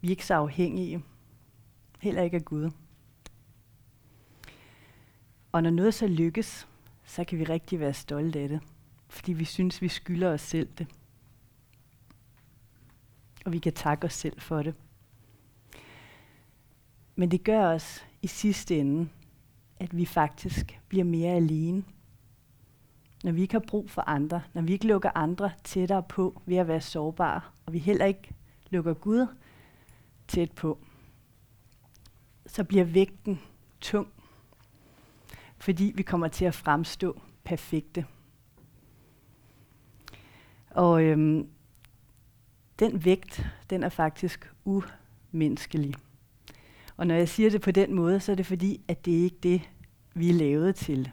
Vi 0.00 0.08
er 0.08 0.10
ikke 0.10 0.26
så 0.26 0.34
afhængige. 0.34 1.04
Heller 1.98 2.22
ikke 2.22 2.36
af 2.36 2.44
Gud. 2.44 2.70
Og 5.52 5.62
når 5.62 5.70
noget 5.70 5.94
så 5.94 6.06
lykkes, 6.06 6.68
så 7.04 7.24
kan 7.24 7.38
vi 7.38 7.44
rigtig 7.44 7.80
være 7.80 7.94
stolte 7.94 8.38
af 8.40 8.48
det. 8.48 8.60
Fordi 9.08 9.32
vi 9.32 9.44
synes, 9.44 9.82
vi 9.82 9.88
skylder 9.88 10.32
os 10.32 10.40
selv 10.40 10.68
det 10.78 10.86
og 13.48 13.52
vi 13.52 13.58
kan 13.58 13.72
takke 13.72 14.06
os 14.06 14.12
selv 14.12 14.40
for 14.40 14.62
det. 14.62 14.74
Men 17.16 17.30
det 17.30 17.44
gør 17.44 17.66
os 17.66 18.06
i 18.22 18.26
sidste 18.26 18.78
ende, 18.78 19.08
at 19.76 19.96
vi 19.96 20.04
faktisk 20.04 20.80
bliver 20.88 21.04
mere 21.04 21.32
alene. 21.32 21.84
Når 23.24 23.32
vi 23.32 23.42
ikke 23.42 23.54
har 23.54 23.64
brug 23.68 23.90
for 23.90 24.02
andre, 24.06 24.42
når 24.54 24.62
vi 24.62 24.72
ikke 24.72 24.86
lukker 24.86 25.10
andre 25.14 25.50
tættere 25.64 26.02
på 26.02 26.42
ved 26.46 26.56
at 26.56 26.68
være 26.68 26.80
sårbare, 26.80 27.40
og 27.66 27.72
vi 27.72 27.78
heller 27.78 28.04
ikke 28.04 28.34
lukker 28.70 28.94
Gud 28.94 29.26
tæt 30.28 30.52
på, 30.52 30.78
så 32.46 32.64
bliver 32.64 32.84
vægten 32.84 33.40
tung, 33.80 34.08
fordi 35.58 35.92
vi 35.94 36.02
kommer 36.02 36.28
til 36.28 36.44
at 36.44 36.54
fremstå 36.54 37.20
perfekte. 37.44 38.06
Og 40.70 41.02
øhm, 41.02 41.48
den 42.78 43.04
vægt, 43.04 43.46
den 43.70 43.82
er 43.82 43.88
faktisk 43.88 44.52
umenneskelig. 44.64 45.94
Og 46.98 47.06
når 47.06 47.14
jeg 47.14 47.28
siger 47.28 47.50
det 47.50 47.60
på 47.60 47.70
den 47.70 47.94
måde, 47.94 48.20
så 48.20 48.32
er 48.32 48.36
det 48.36 48.46
fordi, 48.46 48.80
at 48.88 49.04
det 49.04 49.12
ikke 49.12 49.36
er 49.36 49.40
det, 49.42 49.70
vi 50.14 50.30
er 50.30 50.34
lavet 50.34 50.76
til. 50.76 51.10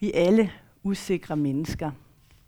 Vi 0.00 0.12
er 0.12 0.26
alle 0.26 0.50
usikre 0.82 1.36
mennesker, 1.36 1.90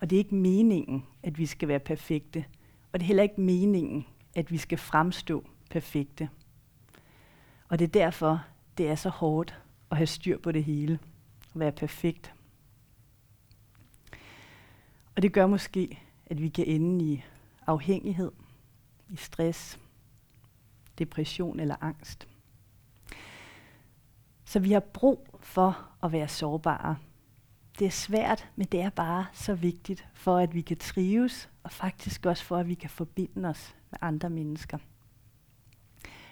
og 0.00 0.10
det 0.10 0.16
er 0.16 0.18
ikke 0.18 0.34
meningen, 0.34 1.04
at 1.22 1.38
vi 1.38 1.46
skal 1.46 1.68
være 1.68 1.78
perfekte. 1.78 2.44
Og 2.92 3.00
det 3.00 3.04
er 3.04 3.06
heller 3.06 3.22
ikke 3.22 3.40
meningen, 3.40 4.06
at 4.34 4.50
vi 4.50 4.56
skal 4.56 4.78
fremstå 4.78 5.44
perfekte. 5.70 6.28
Og 7.68 7.78
det 7.78 7.84
er 7.84 7.92
derfor, 7.92 8.44
det 8.78 8.88
er 8.88 8.94
så 8.94 9.08
hårdt 9.08 9.58
at 9.90 9.96
have 9.96 10.06
styr 10.06 10.38
på 10.38 10.52
det 10.52 10.64
hele. 10.64 10.98
At 11.54 11.60
være 11.60 11.72
perfekt. 11.72 12.34
Og 15.16 15.22
det 15.22 15.32
gør 15.32 15.46
måske, 15.46 15.98
at 16.26 16.42
vi 16.42 16.48
kan 16.48 16.66
ende 16.66 17.04
i 17.04 17.24
afhængighed, 17.66 18.32
i 19.10 19.16
stress, 19.16 19.78
depression 20.98 21.60
eller 21.60 21.76
angst. 21.80 22.28
Så 24.44 24.58
vi 24.60 24.72
har 24.72 24.80
brug 24.80 25.28
for 25.40 25.88
at 26.02 26.12
være 26.12 26.28
sårbare. 26.28 26.96
Det 27.78 27.86
er 27.86 27.90
svært, 27.90 28.48
men 28.56 28.66
det 28.66 28.80
er 28.80 28.90
bare 28.90 29.26
så 29.32 29.54
vigtigt 29.54 30.08
for, 30.14 30.36
at 30.36 30.54
vi 30.54 30.60
kan 30.60 30.76
trives, 30.76 31.48
og 31.62 31.72
faktisk 31.72 32.26
også 32.26 32.44
for, 32.44 32.56
at 32.56 32.68
vi 32.68 32.74
kan 32.74 32.90
forbinde 32.90 33.48
os 33.48 33.76
med 33.90 33.98
andre 34.02 34.30
mennesker. 34.30 34.78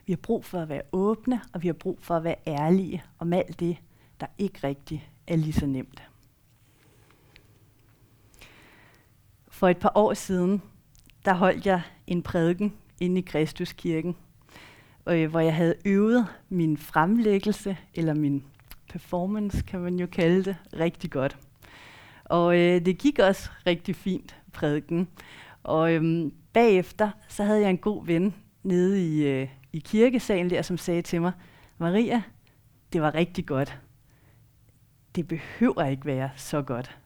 Vi 0.06 0.12
har 0.12 0.20
brug 0.22 0.44
for 0.44 0.60
at 0.60 0.68
være 0.68 0.82
åbne, 0.92 1.40
og 1.52 1.62
vi 1.62 1.68
har 1.68 1.72
brug 1.72 1.98
for 2.00 2.16
at 2.16 2.24
være 2.24 2.36
ærlige 2.46 3.04
om 3.18 3.32
alt 3.32 3.60
det, 3.60 3.76
der 4.20 4.26
ikke 4.38 4.58
rigtig 4.64 5.10
er 5.26 5.36
lige 5.36 5.52
så 5.52 5.66
nemt. 5.66 6.02
For 9.48 9.68
et 9.68 9.78
par 9.78 9.92
år 9.94 10.14
siden, 10.14 10.62
der 11.24 11.34
holdt 11.34 11.66
jeg 11.66 11.82
en 12.06 12.22
prædiken 12.22 12.76
inde 13.00 13.18
i 13.20 13.24
Kristuskirken, 13.24 14.16
øh, 15.08 15.30
hvor 15.30 15.40
jeg 15.40 15.54
havde 15.54 15.74
øvet 15.84 16.26
min 16.48 16.76
fremlæggelse, 16.76 17.76
eller 17.94 18.14
min 18.14 18.44
performance, 18.88 19.62
kan 19.62 19.80
man 19.80 19.98
jo 19.98 20.06
kalde 20.06 20.44
det, 20.44 20.56
rigtig 20.80 21.10
godt. 21.10 21.38
Og 22.24 22.58
øh, 22.58 22.86
det 22.86 22.98
gik 22.98 23.18
også 23.18 23.50
rigtig 23.66 23.96
fint, 23.96 24.36
prædiken. 24.52 25.08
Og 25.62 25.92
øh, 25.92 26.30
bagefter, 26.52 27.10
så 27.28 27.44
havde 27.44 27.60
jeg 27.60 27.70
en 27.70 27.78
god 27.78 28.06
ven 28.06 28.34
nede 28.62 29.06
i, 29.06 29.26
øh, 29.26 29.48
i 29.72 29.78
kirkesalen 29.78 30.50
der, 30.50 30.62
som 30.62 30.78
sagde 30.78 31.02
til 31.02 31.20
mig, 31.20 31.32
Maria, 31.78 32.22
det 32.92 33.02
var 33.02 33.14
rigtig 33.14 33.46
godt. 33.46 33.78
Det 35.16 35.28
behøver 35.28 35.84
ikke 35.84 36.06
være 36.06 36.30
så 36.36 36.62
godt. 36.62 36.98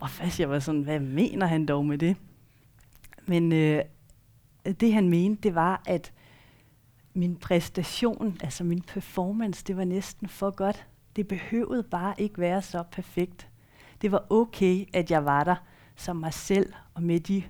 Og 0.00 0.10
fast 0.10 0.40
jeg 0.40 0.50
var 0.50 0.58
sådan, 0.58 0.82
hvad 0.82 1.00
mener 1.00 1.46
han 1.46 1.66
dog 1.66 1.86
med 1.86 1.98
det? 1.98 2.16
Men 3.26 3.52
øh, 3.52 3.82
det 4.80 4.92
han 4.92 5.08
mente, 5.08 5.42
det 5.42 5.54
var, 5.54 5.82
at 5.86 6.12
min 7.18 7.36
præstation, 7.36 8.36
altså 8.40 8.64
min 8.64 8.82
performance, 8.82 9.64
det 9.64 9.76
var 9.76 9.84
næsten 9.84 10.28
for 10.28 10.50
godt. 10.50 10.86
Det 11.16 11.28
behøvede 11.28 11.82
bare 11.82 12.14
ikke 12.18 12.38
være 12.38 12.62
så 12.62 12.82
perfekt. 12.92 13.48
Det 14.02 14.12
var 14.12 14.26
okay, 14.30 14.86
at 14.92 15.10
jeg 15.10 15.24
var 15.24 15.44
der 15.44 15.56
som 15.96 16.16
mig 16.16 16.34
selv, 16.34 16.72
og 16.94 17.02
med 17.02 17.20
de 17.20 17.42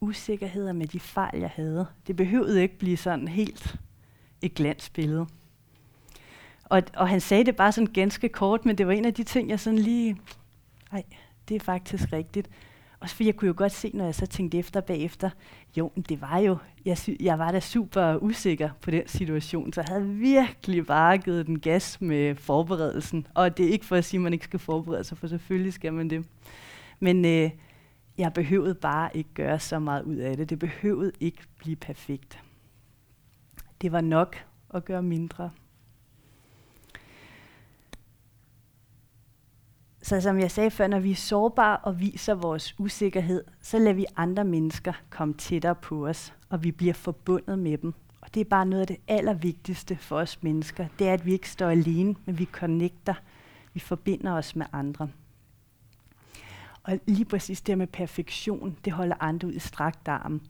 usikkerheder, 0.00 0.72
med 0.72 0.86
de 0.86 1.00
fejl, 1.00 1.40
jeg 1.40 1.50
havde. 1.50 1.86
Det 2.06 2.16
behøvede 2.16 2.62
ikke 2.62 2.78
blive 2.78 2.96
sådan 2.96 3.28
helt 3.28 3.76
et 4.42 4.54
glansbillede. 4.54 5.26
Og, 6.64 6.82
og 6.96 7.08
han 7.08 7.20
sagde 7.20 7.44
det 7.44 7.56
bare 7.56 7.72
sådan 7.72 7.92
ganske 7.92 8.28
kort, 8.28 8.64
men 8.64 8.78
det 8.78 8.86
var 8.86 8.92
en 8.92 9.04
af 9.04 9.14
de 9.14 9.22
ting, 9.22 9.50
jeg 9.50 9.60
sådan 9.60 9.78
lige... 9.78 10.20
Nej, 10.92 11.02
det 11.48 11.54
er 11.54 11.60
faktisk 11.60 12.12
rigtigt. 12.12 12.50
Også 13.00 13.16
for 13.16 13.24
jeg 13.24 13.36
kunne 13.36 13.48
jo 13.48 13.54
godt 13.56 13.72
se, 13.72 13.90
når 13.94 14.04
jeg 14.04 14.14
så 14.14 14.26
tænkte 14.26 14.58
efter 14.58 14.80
bagefter, 14.80 15.30
jo, 15.76 15.92
men 15.94 16.04
det 16.08 16.20
var 16.20 16.38
jo, 16.38 16.56
jeg, 16.84 16.98
sy- 16.98 17.20
jeg 17.20 17.38
var 17.38 17.52
da 17.52 17.60
super 17.60 18.16
usikker 18.16 18.70
på 18.80 18.90
den 18.90 19.08
situation, 19.08 19.72
så 19.72 19.80
jeg 19.80 19.94
havde 19.94 20.08
virkelig 20.08 20.86
bare 20.86 21.18
givet 21.18 21.46
den 21.46 21.60
gas 21.60 22.00
med 22.00 22.34
forberedelsen. 22.36 23.26
Og 23.34 23.56
det 23.56 23.66
er 23.66 23.70
ikke 23.70 23.86
for 23.86 23.96
at 23.96 24.04
sige, 24.04 24.18
at 24.18 24.22
man 24.22 24.32
ikke 24.32 24.44
skal 24.44 24.58
forberede 24.58 25.04
sig, 25.04 25.18
for 25.18 25.26
selvfølgelig 25.26 25.72
skal 25.72 25.92
man 25.92 26.10
det. 26.10 26.26
Men 27.00 27.24
øh, 27.24 27.50
jeg 28.18 28.32
behøvede 28.32 28.74
bare 28.74 29.16
ikke 29.16 29.30
gøre 29.34 29.58
så 29.58 29.78
meget 29.78 30.02
ud 30.02 30.16
af 30.16 30.36
det. 30.36 30.50
Det 30.50 30.58
behøvede 30.58 31.12
ikke 31.20 31.42
blive 31.58 31.76
perfekt. 31.76 32.38
Det 33.82 33.92
var 33.92 34.00
nok 34.00 34.44
at 34.74 34.84
gøre 34.84 35.02
mindre. 35.02 35.50
Så 40.04 40.20
som 40.20 40.38
jeg 40.38 40.50
sagde 40.50 40.70
før, 40.70 40.86
når 40.86 40.98
vi 40.98 41.10
er 41.10 41.14
sårbare 41.14 41.76
og 41.76 42.00
viser 42.00 42.34
vores 42.34 42.74
usikkerhed, 42.78 43.44
så 43.60 43.78
lader 43.78 43.92
vi 43.92 44.06
andre 44.16 44.44
mennesker 44.44 44.92
komme 45.10 45.34
tættere 45.34 45.74
på 45.74 46.08
os, 46.08 46.32
og 46.48 46.64
vi 46.64 46.72
bliver 46.72 46.94
forbundet 46.94 47.58
med 47.58 47.78
dem. 47.78 47.94
Og 48.20 48.34
det 48.34 48.40
er 48.40 48.44
bare 48.44 48.66
noget 48.66 48.80
af 48.80 48.86
det 48.86 48.96
allervigtigste 49.08 49.96
for 49.96 50.16
os 50.16 50.42
mennesker. 50.42 50.86
Det 50.98 51.08
er, 51.08 51.12
at 51.12 51.26
vi 51.26 51.32
ikke 51.32 51.50
står 51.50 51.68
alene, 51.68 52.14
men 52.24 52.38
vi 52.38 52.44
connecter. 52.44 53.14
Vi 53.74 53.80
forbinder 53.80 54.32
os 54.32 54.56
med 54.56 54.66
andre. 54.72 55.08
Og 56.82 56.98
lige 57.06 57.24
præcis 57.24 57.60
det 57.60 57.78
med 57.78 57.86
perfektion, 57.86 58.76
det 58.84 58.92
holder 58.92 59.16
andre 59.20 59.48
ud 59.48 59.52
i 59.52 59.58
strakt 59.58 60.08
arm. 60.08 60.40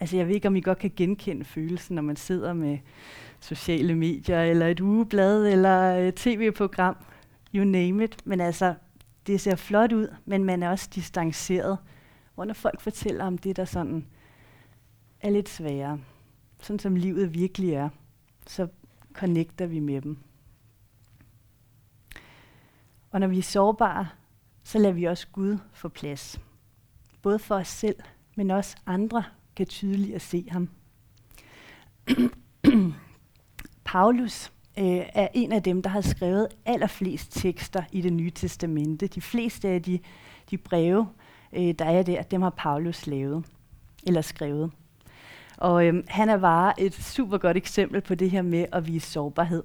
Altså 0.00 0.16
jeg 0.16 0.26
ved 0.26 0.34
ikke, 0.34 0.48
om 0.48 0.56
I 0.56 0.60
godt 0.60 0.78
kan 0.78 0.92
genkende 0.96 1.44
følelsen, 1.44 1.94
når 1.94 2.02
man 2.02 2.16
sidder 2.16 2.52
med 2.52 2.78
sociale 3.40 3.94
medier, 3.94 4.42
eller 4.42 4.66
et 4.66 4.80
ugeblad, 4.80 5.46
eller 5.46 5.92
et 5.94 6.14
tv-program, 6.14 6.96
you 7.54 7.64
name 7.64 8.04
it. 8.04 8.16
Men 8.24 8.40
altså, 8.40 8.74
det 9.30 9.40
ser 9.40 9.56
flot 9.56 9.92
ud, 9.92 10.14
men 10.24 10.44
man 10.44 10.62
er 10.62 10.70
også 10.70 10.88
distanceret. 10.94 11.78
Hvor 12.34 12.44
når 12.44 12.54
folk 12.54 12.80
fortæller 12.80 13.24
om 13.24 13.38
det, 13.38 13.56
der 13.56 13.64
sådan 13.64 14.06
er 15.20 15.30
lidt 15.30 15.48
sværere, 15.48 16.00
sådan 16.60 16.78
som 16.78 16.96
livet 16.96 17.34
virkelig 17.34 17.72
er, 17.72 17.88
så 18.46 18.68
connecter 19.12 19.66
vi 19.66 19.78
med 19.78 20.02
dem. 20.02 20.18
Og 23.10 23.20
når 23.20 23.26
vi 23.26 23.38
er 23.38 23.42
sårbare, 23.42 24.08
så 24.62 24.78
lader 24.78 24.94
vi 24.94 25.04
også 25.04 25.26
Gud 25.32 25.58
få 25.72 25.88
plads. 25.88 26.40
Både 27.22 27.38
for 27.38 27.54
os 27.54 27.68
selv, 27.68 27.96
men 28.34 28.50
også 28.50 28.76
andre 28.86 29.24
kan 29.56 29.66
tydeligt 29.66 30.22
se 30.22 30.48
ham. 30.50 30.68
Paulus 33.84 34.52
øh, 34.78 35.02
er 35.14 35.28
en 35.34 35.52
af 35.52 35.62
dem, 35.62 35.82
der 35.82 35.90
har 35.90 36.00
skrevet 36.00 36.48
allerflest 36.66 37.32
tekster 37.32 37.82
i 37.92 38.00
det 38.00 38.12
nye 38.12 38.30
testamente. 38.30 39.06
De 39.06 39.20
fleste 39.20 39.68
af 39.68 39.82
de, 39.82 39.98
de 40.50 40.58
breve, 40.58 41.08
øh, 41.52 41.74
der 41.78 41.84
er 41.84 42.02
der, 42.02 42.22
dem 42.22 42.42
har 42.42 42.50
Paulus 42.50 43.06
lavet 43.06 43.44
eller 44.06 44.20
skrevet. 44.20 44.70
Og 45.56 45.86
øh, 45.86 46.04
han 46.08 46.28
er 46.28 46.38
bare 46.38 46.80
et 46.80 46.94
super 46.94 47.38
godt 47.38 47.56
eksempel 47.56 48.00
på 48.00 48.14
det 48.14 48.30
her 48.30 48.42
med 48.42 48.66
at 48.72 48.86
vise 48.86 49.10
sårbarhed. 49.10 49.62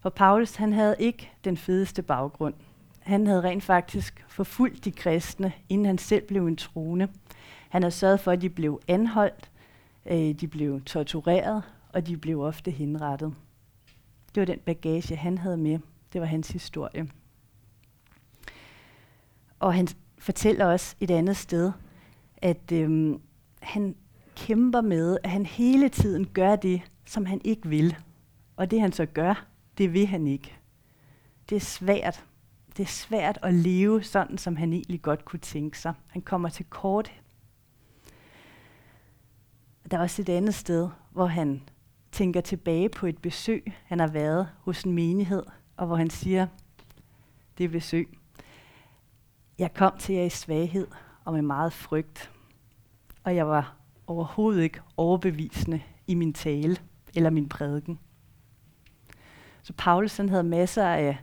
For 0.00 0.10
Paulus, 0.10 0.54
han 0.54 0.72
havde 0.72 0.96
ikke 0.98 1.30
den 1.44 1.56
fedeste 1.56 2.02
baggrund. 2.02 2.54
Han 3.00 3.26
havde 3.26 3.42
rent 3.42 3.62
faktisk 3.62 4.24
forfulgt 4.28 4.84
de 4.84 4.92
kristne, 4.92 5.52
inden 5.68 5.86
han 5.86 5.98
selv 5.98 6.26
blev 6.26 6.46
en 6.46 6.56
troende. 6.56 7.08
Han 7.68 7.82
havde 7.82 7.94
sørget 7.94 8.20
for, 8.20 8.32
at 8.32 8.42
de 8.42 8.50
blev 8.50 8.80
anholdt, 8.88 9.50
øh, 10.06 10.32
de 10.32 10.48
blev 10.48 10.80
tortureret, 10.80 11.62
og 11.92 12.06
de 12.06 12.16
blev 12.16 12.40
ofte 12.40 12.70
henrettet. 12.70 13.34
Det 14.38 14.48
var 14.48 14.54
den 14.54 14.62
bagage, 14.64 15.16
han 15.16 15.38
havde 15.38 15.56
med. 15.56 15.78
Det 16.12 16.20
var 16.20 16.26
hans 16.26 16.48
historie. 16.48 17.10
Og 19.58 19.74
han 19.74 19.88
fortæller 20.18 20.66
også 20.66 20.96
et 21.00 21.10
andet 21.10 21.36
sted, 21.36 21.72
at 22.36 22.72
øhm, 22.72 23.20
han 23.60 23.96
kæmper 24.36 24.80
med, 24.80 25.18
at 25.24 25.30
han 25.30 25.46
hele 25.46 25.88
tiden 25.88 26.26
gør 26.26 26.56
det, 26.56 26.82
som 27.04 27.26
han 27.26 27.40
ikke 27.44 27.68
vil. 27.68 27.96
Og 28.56 28.70
det 28.70 28.80
han 28.80 28.92
så 28.92 29.06
gør, 29.06 29.46
det 29.78 29.92
vil 29.92 30.06
han 30.06 30.26
ikke. 30.26 30.58
Det 31.50 31.56
er 31.56 31.60
svært. 31.60 32.24
Det 32.76 32.82
er 32.82 32.88
svært 32.88 33.38
at 33.42 33.54
leve 33.54 34.02
sådan, 34.02 34.38
som 34.38 34.56
han 34.56 34.72
egentlig 34.72 35.02
godt 35.02 35.24
kunne 35.24 35.40
tænke 35.40 35.78
sig. 35.78 35.94
Han 36.06 36.22
kommer 36.22 36.48
til 36.48 36.66
kort. 36.70 37.12
Der 39.90 39.98
er 39.98 40.02
også 40.02 40.22
et 40.22 40.28
andet 40.28 40.54
sted, 40.54 40.88
hvor 41.10 41.26
han 41.26 41.62
tænker 42.12 42.40
tilbage 42.40 42.88
på 42.88 43.06
et 43.06 43.18
besøg, 43.18 43.72
han 43.84 44.00
har 44.00 44.06
været 44.06 44.48
hos 44.60 44.82
en 44.82 44.92
menighed, 44.92 45.42
og 45.76 45.86
hvor 45.86 45.96
han 45.96 46.10
siger, 46.10 46.46
det 47.58 47.64
er 47.64 47.68
besøg. 47.68 48.18
Jeg 49.58 49.74
kom 49.74 49.92
til 49.98 50.14
jer 50.14 50.24
i 50.24 50.28
svaghed 50.28 50.86
og 51.24 51.32
med 51.32 51.42
meget 51.42 51.72
frygt, 51.72 52.30
og 53.24 53.36
jeg 53.36 53.48
var 53.48 53.76
overhovedet 54.06 54.62
ikke 54.62 54.80
overbevisende 54.96 55.82
i 56.06 56.14
min 56.14 56.32
tale 56.32 56.76
eller 57.14 57.30
min 57.30 57.48
prædiken. 57.48 57.98
Så 59.62 59.72
Paulus 59.72 60.16
han 60.16 60.28
havde 60.28 60.44
masser 60.44 60.86
af 60.86 61.18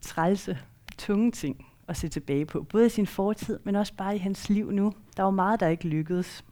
trælse, 0.00 0.58
tunge 0.98 1.30
ting 1.30 1.66
at 1.88 1.96
se 1.96 2.08
tilbage 2.08 2.46
på, 2.46 2.62
både 2.62 2.86
i 2.86 2.88
sin 2.88 3.06
fortid, 3.06 3.58
men 3.64 3.76
også 3.76 3.94
bare 3.94 4.16
i 4.16 4.18
hans 4.18 4.48
liv 4.48 4.70
nu. 4.70 4.92
Der 5.16 5.22
var 5.22 5.30
meget, 5.30 5.60
der 5.60 5.68
ikke 5.68 5.88
lykkedes. 5.88 6.44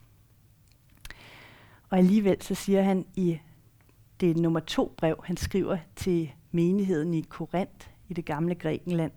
Og 1.94 1.98
alligevel 1.98 2.42
så 2.42 2.54
siger 2.54 2.82
han 2.82 3.06
i 3.16 3.38
det 4.20 4.36
nummer 4.36 4.60
to 4.60 4.94
brev, 4.96 5.24
han 5.24 5.36
skriver 5.36 5.78
til 5.96 6.32
menigheden 6.50 7.14
i 7.14 7.20
Korinth 7.20 7.88
i 8.08 8.14
det 8.14 8.24
gamle 8.24 8.54
Grækenland. 8.54 9.12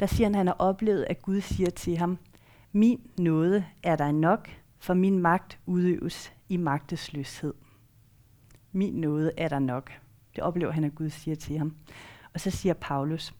Der 0.00 0.06
siger 0.06 0.26
han, 0.26 0.34
at 0.34 0.38
han 0.38 0.46
har 0.46 0.56
oplevet, 0.58 1.06
at 1.10 1.22
Gud 1.22 1.40
siger 1.40 1.70
til 1.70 1.96
ham, 1.96 2.18
min 2.72 3.00
nåde 3.18 3.64
er 3.82 3.96
dig 3.96 4.12
nok, 4.12 4.50
for 4.78 4.94
min 4.94 5.18
magt 5.18 5.58
udøves 5.66 6.32
i 6.48 6.56
magtesløshed. 6.56 7.54
Min 8.72 8.94
nåde 8.94 9.32
er 9.36 9.48
der 9.48 9.58
nok. 9.58 9.92
Det 10.36 10.44
oplever 10.44 10.72
han, 10.72 10.84
at 10.84 10.94
Gud 10.94 11.10
siger 11.10 11.34
til 11.34 11.58
ham. 11.58 11.76
Og 12.34 12.40
så 12.40 12.50
siger 12.50 12.74
Paulus, 12.74 13.34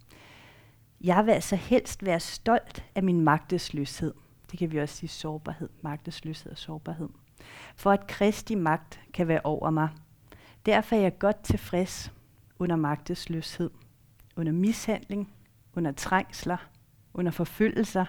jeg 1.01 1.27
vil 1.27 1.33
altså 1.33 1.57
helst 1.57 2.05
være 2.05 2.21
stolt 2.21 2.85
af 2.95 3.03
min 3.03 3.21
magtesløshed. 3.21 4.15
Det 4.51 4.59
kan 4.59 4.73
vi 4.73 4.79
også 4.79 4.97
sige 4.97 5.11
sårbarhed, 5.11 5.69
magtesløshed 5.83 6.53
og 6.53 6.59
sårbarhed 6.59 7.09
for 7.77 7.91
at 7.91 8.07
Kristi 8.07 8.55
magt 8.55 9.01
kan 9.13 9.29
være 9.29 9.41
over 9.45 9.71
mig. 9.71 9.89
Derfor 10.67 10.97
er 10.97 11.01
jeg 11.01 11.19
godt 11.19 11.43
tilfreds 11.43 12.13
under 12.59 12.77
magtesløshed, 12.77 13.71
under 14.37 14.53
mishandling, 14.53 15.33
under 15.75 15.93
trængsler, 15.93 16.57
under 17.15 17.33
forfølgelser 17.33 18.05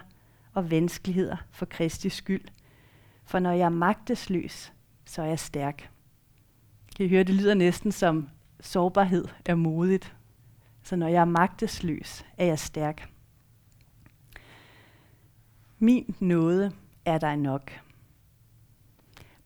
og 0.52 0.70
vanskeligheder 0.70 1.36
for 1.50 1.66
Kristi 1.66 2.08
skyld. 2.08 2.44
For 3.24 3.38
når 3.38 3.52
jeg 3.52 3.64
er 3.64 3.68
magtesløs, 3.68 4.72
så 5.04 5.22
er 5.22 5.26
jeg 5.26 5.38
stærk. 5.38 5.90
Kan 6.96 7.06
I 7.06 7.08
høre, 7.08 7.22
det 7.22 7.34
lyder 7.34 7.54
næsten 7.54 7.92
som 7.92 8.28
sårbarhed 8.60 9.24
er 9.44 9.54
modigt. 9.54 10.16
Så 10.82 10.96
når 10.96 11.08
jeg 11.08 11.20
er 11.20 11.24
magtesløs, 11.24 12.26
er 12.38 12.46
jeg 12.46 12.58
stærk. 12.58 13.08
Min 15.78 16.14
nåde 16.20 16.72
er 17.04 17.18
dig 17.18 17.36
nok. 17.36 17.72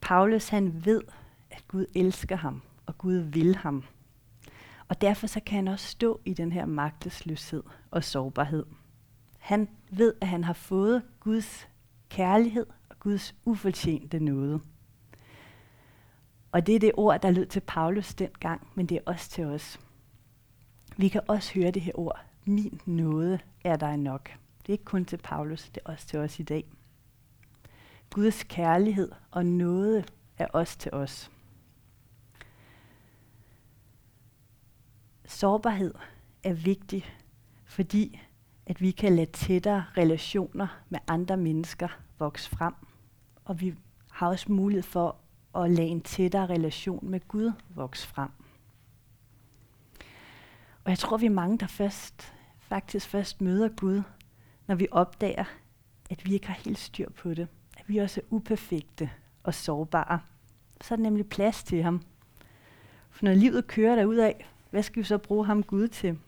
Paulus 0.09 0.49
han 0.49 0.85
ved, 0.85 1.03
at 1.51 1.69
Gud 1.69 1.87
elsker 1.95 2.37
ham, 2.37 2.63
og 2.87 2.99
Gud 2.99 3.15
vil 3.15 3.57
ham. 3.57 3.85
Og 4.89 5.01
derfor 5.01 5.27
så 5.27 5.41
kan 5.47 5.57
han 5.57 5.69
også 5.69 5.87
stå 5.87 6.21
i 6.25 6.35
den 6.35 6.53
her 6.53 6.67
magtesløshed 6.67 7.63
og 7.91 8.05
sårbarhed. 8.05 8.67
Han 9.39 9.69
ved, 9.91 10.15
at 10.21 10.29
han 10.29 10.45
har 10.45 10.53
fået 10.53 11.03
Guds 11.21 11.69
kærlighed 12.09 12.67
og 12.89 12.99
Guds 13.01 13.35
ufortjente 13.45 14.21
nåde. 14.21 14.61
Og 16.53 16.67
det 16.67 16.75
er 16.75 16.81
det 16.81 16.93
ord, 16.95 17.21
der 17.21 17.31
lød 17.31 17.47
til 17.47 17.61
Paulus 17.61 18.15
dengang, 18.15 18.69
men 18.75 18.87
det 18.87 18.97
er 18.97 19.03
også 19.07 19.31
til 19.31 19.45
os. 19.45 19.81
Vi 20.97 21.09
kan 21.09 21.21
også 21.29 21.55
høre 21.55 21.71
det 21.71 21.83
her 21.83 21.93
ord. 21.95 22.21
Min 22.45 22.81
nåde 22.87 23.39
er 23.65 23.77
dig 23.77 23.97
nok. 23.97 24.29
Det 24.61 24.69
er 24.69 24.73
ikke 24.73 24.85
kun 24.85 25.05
til 25.05 25.17
Paulus, 25.17 25.71
det 25.71 25.83
er 25.87 25.93
også 25.93 26.07
til 26.07 26.19
os 26.19 26.41
i 26.41 26.43
dag. 26.43 26.78
Guds 28.11 28.43
kærlighed 28.43 29.13
og 29.31 29.47
nåde 29.47 30.05
er 30.39 30.47
os 30.53 30.77
til 30.77 30.95
os. 30.95 31.31
Sårbarhed 35.25 35.95
er 36.43 36.53
vigtig, 36.53 37.05
fordi 37.65 38.21
at 38.67 38.81
vi 38.81 38.91
kan 38.91 39.17
lade 39.17 39.31
tættere 39.31 39.85
relationer 39.97 40.83
med 40.89 40.99
andre 41.09 41.37
mennesker 41.37 41.89
vokse 42.19 42.51
frem. 42.51 42.75
Og 43.45 43.61
vi 43.61 43.75
har 44.11 44.29
også 44.29 44.53
mulighed 44.53 44.83
for 44.83 45.17
at 45.55 45.71
lade 45.71 45.89
en 45.89 46.01
tættere 46.01 46.47
relation 46.47 47.11
med 47.11 47.29
Gud 47.29 47.53
vokse 47.69 48.09
frem. 48.09 48.31
Og 50.85 50.91
jeg 50.91 50.99
tror, 50.99 51.17
vi 51.17 51.27
er 51.27 51.31
mange, 51.31 51.59
der 51.59 51.67
først, 51.67 52.35
faktisk 52.61 53.09
først 53.09 53.41
møder 53.41 53.69
Gud, 53.69 54.03
når 54.67 54.75
vi 54.75 54.89
opdager, 54.91 55.45
at 56.11 56.25
vi 56.25 56.35
ikke 56.35 56.47
har 56.47 56.55
helt 56.65 56.79
styr 56.79 57.11
på 57.11 57.35
det. 57.35 57.49
Vi 57.89 57.99
også 57.99 58.21
er 58.21 58.25
uperfekte 58.31 59.11
og 59.43 59.55
sårbare. 59.55 60.21
Så 60.81 60.95
er 60.95 60.97
der 60.97 61.03
nemlig 61.03 61.29
plads 61.29 61.63
til 61.63 61.83
ham. 61.83 62.03
For 63.11 63.25
når 63.25 63.35
livet 63.35 63.67
kører 63.67 63.97
af, 64.21 64.47
hvad 64.71 64.83
skal 64.83 65.03
vi 65.03 65.07
så 65.07 65.19
bruge 65.19 65.47
ham 65.47 65.63
Gud 65.63 65.89
til? 65.89 66.19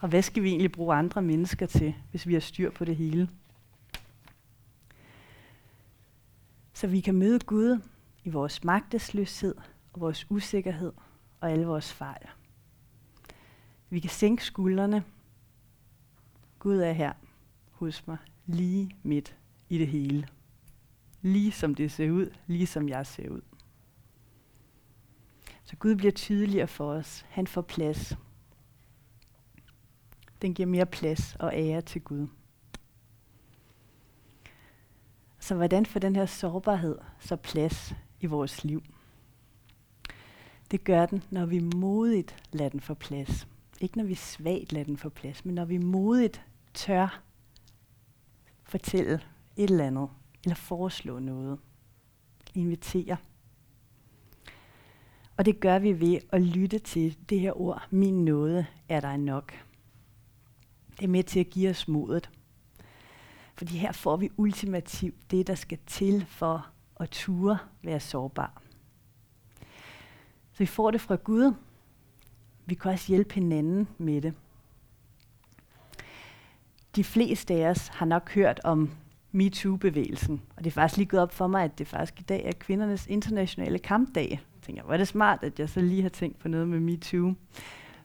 Og 0.00 0.08
hvad 0.08 0.22
skal 0.22 0.42
vi 0.42 0.48
egentlig 0.48 0.72
bruge 0.72 0.94
andre 0.94 1.22
mennesker 1.22 1.66
til, 1.66 1.94
hvis 2.10 2.26
vi 2.26 2.32
har 2.32 2.40
styr 2.40 2.70
på 2.70 2.84
det 2.84 2.96
hele? 2.96 3.28
Så 6.72 6.86
vi 6.86 7.00
kan 7.00 7.14
møde 7.14 7.38
Gud 7.38 7.80
i 8.24 8.30
vores 8.30 8.64
magtesløshed 8.64 9.54
og 9.92 10.00
vores 10.00 10.26
usikkerhed 10.30 10.92
og 11.40 11.50
alle 11.50 11.66
vores 11.66 11.92
fejl. 11.92 12.26
Vi 13.90 14.00
kan 14.00 14.10
sænke 14.10 14.44
skuldrene. 14.44 15.04
Gud 16.58 16.78
er 16.78 16.92
her 16.92 17.12
hos 17.70 18.06
mig, 18.06 18.16
lige 18.46 18.96
midt 19.02 19.36
i 19.68 19.78
det 19.78 19.88
hele. 19.88 20.28
Lige 21.26 21.52
som 21.52 21.74
det 21.74 21.92
ser 21.92 22.10
ud, 22.10 22.30
lige 22.46 22.66
som 22.66 22.88
jeg 22.88 23.06
ser 23.06 23.28
ud. 23.28 23.40
Så 25.64 25.76
Gud 25.76 25.96
bliver 25.96 26.12
tydeligere 26.12 26.66
for 26.66 26.92
os. 26.92 27.26
Han 27.28 27.46
får 27.46 27.60
plads. 27.60 28.16
Den 30.42 30.54
giver 30.54 30.66
mere 30.66 30.86
plads 30.86 31.34
og 31.34 31.52
ære 31.54 31.82
til 31.82 32.00
Gud. 32.02 32.26
Så 35.38 35.54
hvordan 35.54 35.86
får 35.86 36.00
den 36.00 36.16
her 36.16 36.26
sårbarhed 36.26 36.98
så 37.20 37.36
plads 37.36 37.94
i 38.20 38.26
vores 38.26 38.64
liv? 38.64 38.82
Det 40.70 40.84
gør 40.84 41.06
den, 41.06 41.22
når 41.30 41.46
vi 41.46 41.58
modigt 41.58 42.36
lader 42.52 42.70
den 42.70 42.80
få 42.80 42.94
plads. 42.94 43.48
Ikke 43.80 43.98
når 43.98 44.04
vi 44.04 44.14
svagt 44.14 44.72
lader 44.72 44.84
den 44.84 44.96
få 44.96 45.08
plads, 45.08 45.44
men 45.44 45.54
når 45.54 45.64
vi 45.64 45.78
modigt 45.78 46.44
tør 46.74 47.22
fortælle 48.64 49.20
et 49.56 49.70
eller 49.70 49.86
andet, 49.86 50.08
eller 50.46 50.56
foreslå 50.56 51.18
noget. 51.18 51.58
Invitere. 52.54 53.16
Og 55.36 55.44
det 55.44 55.60
gør 55.60 55.78
vi 55.78 56.00
ved 56.00 56.18
at 56.32 56.42
lytte 56.42 56.78
til 56.78 57.16
det 57.28 57.40
her 57.40 57.60
ord, 57.60 57.86
min 57.90 58.24
nåde 58.24 58.66
er 58.88 59.00
dig 59.00 59.18
nok. 59.18 59.52
Det 60.96 61.04
er 61.04 61.08
med 61.08 61.22
til 61.22 61.40
at 61.40 61.50
give 61.50 61.70
os 61.70 61.88
modet. 61.88 62.30
Fordi 63.54 63.76
her 63.76 63.92
får 63.92 64.16
vi 64.16 64.30
ultimativt 64.36 65.30
det, 65.30 65.46
der 65.46 65.54
skal 65.54 65.78
til 65.86 66.26
for 66.28 66.66
at 67.00 67.10
ture 67.10 67.58
være 67.82 68.00
sårbar. 68.00 68.62
Så 70.52 70.58
vi 70.58 70.66
får 70.66 70.90
det 70.90 71.00
fra 71.00 71.16
Gud. 71.16 71.54
Vi 72.66 72.74
kan 72.74 72.90
også 72.90 73.08
hjælpe 73.08 73.34
hinanden 73.34 73.88
med 73.98 74.22
det. 74.22 74.34
De 76.96 77.04
fleste 77.04 77.54
af 77.54 77.70
os 77.70 77.88
har 77.88 78.06
nok 78.06 78.30
hørt 78.30 78.60
om 78.64 78.90
MeToo-bevægelsen. 79.32 80.42
Og 80.56 80.64
det 80.64 80.70
er 80.70 80.74
faktisk 80.74 80.96
lige 80.96 81.08
gået 81.08 81.22
op 81.22 81.32
for 81.32 81.46
mig, 81.46 81.64
at 81.64 81.78
det 81.78 81.88
faktisk 81.88 82.20
i 82.20 82.22
dag 82.22 82.44
er 82.44 82.52
kvindernes 82.52 83.06
internationale 83.06 83.78
kampdag. 83.78 84.28
Jeg 84.30 84.38
tænker, 84.62 84.82
hvor 84.82 84.92
er 84.92 84.98
det 84.98 85.08
smart, 85.08 85.38
at 85.42 85.58
jeg 85.58 85.68
så 85.68 85.80
lige 85.80 86.02
har 86.02 86.08
tænkt 86.08 86.38
på 86.38 86.48
noget 86.48 86.68
med 86.68 86.80
MeToo. 86.80 87.34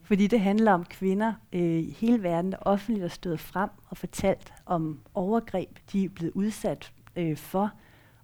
Fordi 0.04 0.28
det 0.28 0.40
handler 0.40 0.72
om 0.72 0.86
kvinder 0.86 1.34
øh, 1.54 1.62
i 1.62 1.95
hele 2.00 2.24
verden, 2.24 2.52
der 2.52 2.58
offentligt 2.62 3.02
har 3.02 3.10
stået 3.10 3.39
frem 3.39 3.69
og 3.89 3.98
fortalt 3.98 4.54
om 4.65 5.00
overgreb, 5.13 5.69
de 5.91 6.06
er 6.06 6.10
blevet 6.10 6.34
udsat 6.36 6.93
øh, 7.15 7.38
for. 7.38 7.72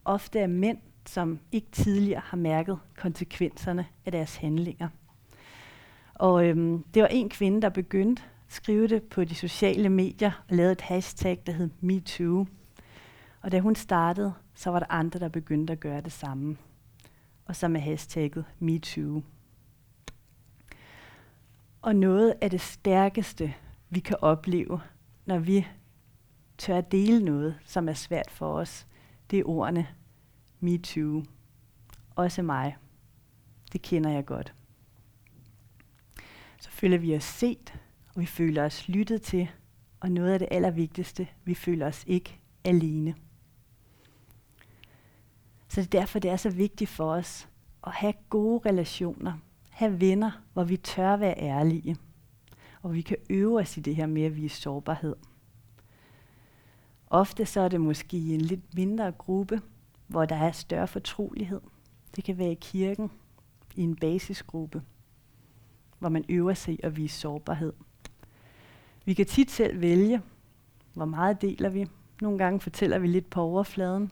Ofte 0.06 0.40
af 0.40 0.50
mænd, 0.50 0.78
som 1.06 1.40
ikke 1.52 1.68
tidligere 1.72 2.22
har 2.26 2.38
mærket 2.38 2.80
konsekvenserne 2.98 3.86
af 4.06 4.12
deres 4.12 4.36
handlinger. 4.36 4.90
Og 6.14 6.46
øhm, 6.46 6.84
det 6.94 7.02
var 7.02 7.08
en 7.08 7.30
kvinde, 7.30 7.62
der 7.62 7.70
begyndte 7.70 8.22
at 8.48 8.54
skrive 8.54 8.88
det 8.88 9.04
på 9.04 9.24
de 9.24 9.36
sociale 9.36 9.90
medier 9.90 10.32
og 10.50 10.56
lavede 10.56 10.72
et 10.72 10.82
hashtag, 10.82 11.40
der 11.46 11.52
hed 11.52 11.70
MeToo. 11.82 12.46
Og 13.42 13.52
da 13.52 13.60
hun 13.60 13.76
startede, 13.76 14.34
så 14.56 14.70
var 14.70 14.80
der 14.80 14.86
andre, 14.90 15.20
der 15.20 15.30
begyndte 15.30 15.74
at 15.74 15.80
gøre 15.80 16.02
det 16.02 16.12
samme. 16.12 16.58
Og 17.46 17.56
så 17.56 17.68
med 17.68 17.82
hashtagget 17.82 18.46
MeToo. 18.60 19.24
Og 21.82 21.96
noget 21.96 22.34
af 22.42 22.50
det 22.50 22.62
stærkeste, 22.62 23.54
vi 23.90 24.00
kan 24.00 24.18
opleve, 24.22 24.82
når 25.26 25.40
vi 25.40 25.68
tør 26.58 26.78
at 26.78 26.92
dele 26.92 27.26
noget, 27.26 27.60
som 27.66 27.90
er 27.90 27.94
svært 27.94 28.32
for 28.32 28.54
os, 28.54 28.88
det 29.32 29.40
er 29.40 29.44
ordene 29.46 29.88
MeToo. 30.60 31.24
Også 32.16 32.42
mig. 32.42 32.78
Det 33.74 33.82
kender 33.82 34.10
jeg 34.10 34.26
godt. 34.26 34.54
Så 36.60 36.70
føler 36.70 36.98
vi 36.98 37.16
os 37.16 37.24
set, 37.24 37.80
og 38.16 38.22
vi 38.22 38.26
føler 38.26 38.66
os 38.66 38.90
lyttet 38.90 39.22
til, 39.22 39.50
og 40.00 40.12
noget 40.12 40.32
af 40.34 40.40
det 40.40 40.48
allervigtigste, 40.52 41.28
vi 41.44 41.54
føler 41.54 41.88
os 41.88 42.04
ikke 42.08 42.40
alene. 42.64 43.16
Så 45.78 45.82
det 45.82 45.96
er 45.96 46.00
derfor, 46.00 46.20
det 46.20 46.32
er 46.32 46.38
så 46.38 46.50
vigtigt 46.50 46.90
for 46.90 47.12
os 47.12 47.48
at 47.88 47.92
have 47.92 48.14
gode 48.30 48.70
relationer, 48.70 49.34
have 49.70 50.02
venner, 50.02 50.32
hvor 50.54 50.64
vi 50.64 50.78
tør 50.78 51.18
være 51.18 51.40
ærlige, 51.40 51.96
og 52.82 52.94
vi 52.94 53.02
kan 53.02 53.18
øve 53.30 53.60
os 53.60 53.78
i 53.78 53.80
det 53.80 53.96
her 53.96 54.06
med 54.06 54.24
at 54.24 54.36
vise 54.36 54.62
sårbarhed. 54.62 55.16
Ofte 57.08 57.46
så 57.46 57.62
er 57.62 57.68
det 57.68 57.82
måske 57.82 58.18
en 58.18 58.42
lidt 58.42 58.76
mindre 58.76 59.12
gruppe, 59.12 59.62
hvor 60.08 60.26
der 60.26 60.36
er 60.36 60.52
større 60.52 60.88
fortrolighed. 60.88 61.62
Det 62.16 62.24
kan 62.24 62.38
være 62.38 62.52
i 62.52 62.58
kirken, 62.62 63.12
i 63.76 63.82
en 63.82 63.96
basisgruppe, 63.96 64.82
hvor 66.00 66.10
man 66.10 66.26
øver 66.30 66.54
sig 66.54 66.74
i 66.74 66.80
at 66.84 66.98
vise 66.98 67.20
sårbarhed. 67.20 67.74
Vi 69.06 69.14
kan 69.14 69.26
tit 69.26 69.52
selv 69.52 69.82
vælge, 69.82 70.22
hvor 70.94 71.06
meget 71.06 71.42
deler 71.42 71.70
vi. 71.70 71.88
Nogle 72.22 72.38
gange 72.38 72.60
fortæller 72.60 73.00
vi 73.00 73.08
lidt 73.08 73.30
på 73.30 73.42
overfladen. 73.42 74.12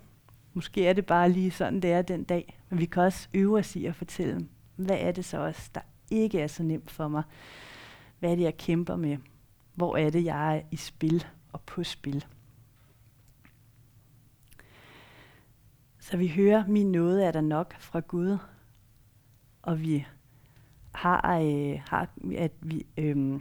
Måske 0.56 0.88
er 0.88 0.94
det 0.94 1.06
bare 1.06 1.30
lige 1.30 1.52
sådan, 1.52 1.80
det 1.80 1.92
er 1.92 2.02
den 2.02 2.24
dag. 2.24 2.60
Men 2.70 2.80
vi 2.80 2.86
kan 2.86 3.04
også 3.04 3.28
øve 3.34 3.60
os 3.60 3.76
i 3.76 3.86
at 3.86 3.96
fortælle, 3.96 4.48
hvad 4.76 4.98
er 5.00 5.12
det 5.12 5.26
så 5.26 5.38
også, 5.38 5.70
der 5.76 5.82
ikke 6.12 6.40
er 6.40 6.48
så 6.48 6.64
nemt 6.64 6.92
for 6.92 7.08
mig? 7.08 7.24
Hvad 8.20 8.32
er 8.32 8.36
det, 8.36 8.44
jeg 8.44 8.58
kæmper 8.58 8.96
med? 8.96 9.18
Hvor 9.74 9.98
er 9.98 10.10
det, 10.10 10.26
jeg 10.26 10.58
er 10.58 10.62
i 10.72 10.76
spil 10.76 11.26
og 11.52 11.62
på 11.62 11.84
spil? 11.84 12.26
Så 16.00 16.18
vi 16.18 16.28
hører, 16.28 16.68
min 16.68 16.92
nåde 16.92 17.24
er 17.24 17.32
der 17.32 17.42
nok 17.42 17.76
fra 17.80 18.00
Gud, 18.00 18.38
og 19.62 19.82
vi 19.82 20.06
har, 20.92 21.40
øh, 21.40 21.80
har 21.88 22.10
at 22.38 22.52
vi, 22.62 22.86
øh, 22.98 23.40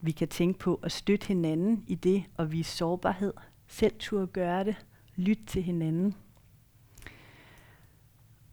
vi 0.00 0.10
kan 0.10 0.28
tænke 0.28 0.58
på 0.58 0.80
at 0.82 0.92
støtte 0.92 1.26
hinanden 1.26 1.84
i 1.86 1.94
det 1.94 2.24
og 2.36 2.52
vise 2.52 2.76
sårbarhed. 2.76 3.32
Selv 3.66 3.94
turde 3.98 4.26
gøre 4.26 4.64
det. 4.64 4.86
lytte 5.16 5.44
til 5.44 5.62
hinanden. 5.62 6.14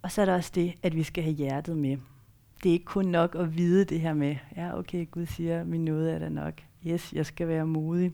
Og 0.06 0.12
så 0.12 0.22
er 0.22 0.26
der 0.26 0.36
også 0.36 0.52
det, 0.56 0.74
at 0.84 0.96
vi 0.96 1.04
skal 1.04 1.24
have 1.24 1.36
hjertet 1.36 1.78
med. 1.78 1.98
Det 2.64 2.70
er 2.70 2.74
ikke 2.74 2.86
kun 2.86 3.06
nok 3.06 3.36
at 3.36 3.58
vide 3.58 3.86
det 3.86 4.02
her 4.02 4.14
med, 4.14 4.36
ja 4.56 4.78
okay, 4.78 5.08
Gud 5.12 5.26
siger, 5.26 5.64
min 5.64 5.86
nåde 5.86 6.12
er 6.12 6.20
der 6.20 6.30
nok. 6.30 6.62
Yes, 6.88 7.14
jeg 7.14 7.26
skal 7.26 7.48
være 7.48 7.68
modig. 7.68 8.14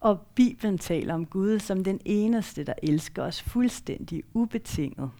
Og 0.00 0.20
Bibelen 0.34 0.78
taler 0.78 1.14
om 1.14 1.26
Gud 1.26 1.58
som 1.58 1.84
den 1.84 2.00
eneste, 2.04 2.64
der 2.64 2.72
elsker 2.82 3.22
os 3.22 3.42
fuldstændig 3.42 4.22
ubetinget. 4.34 5.10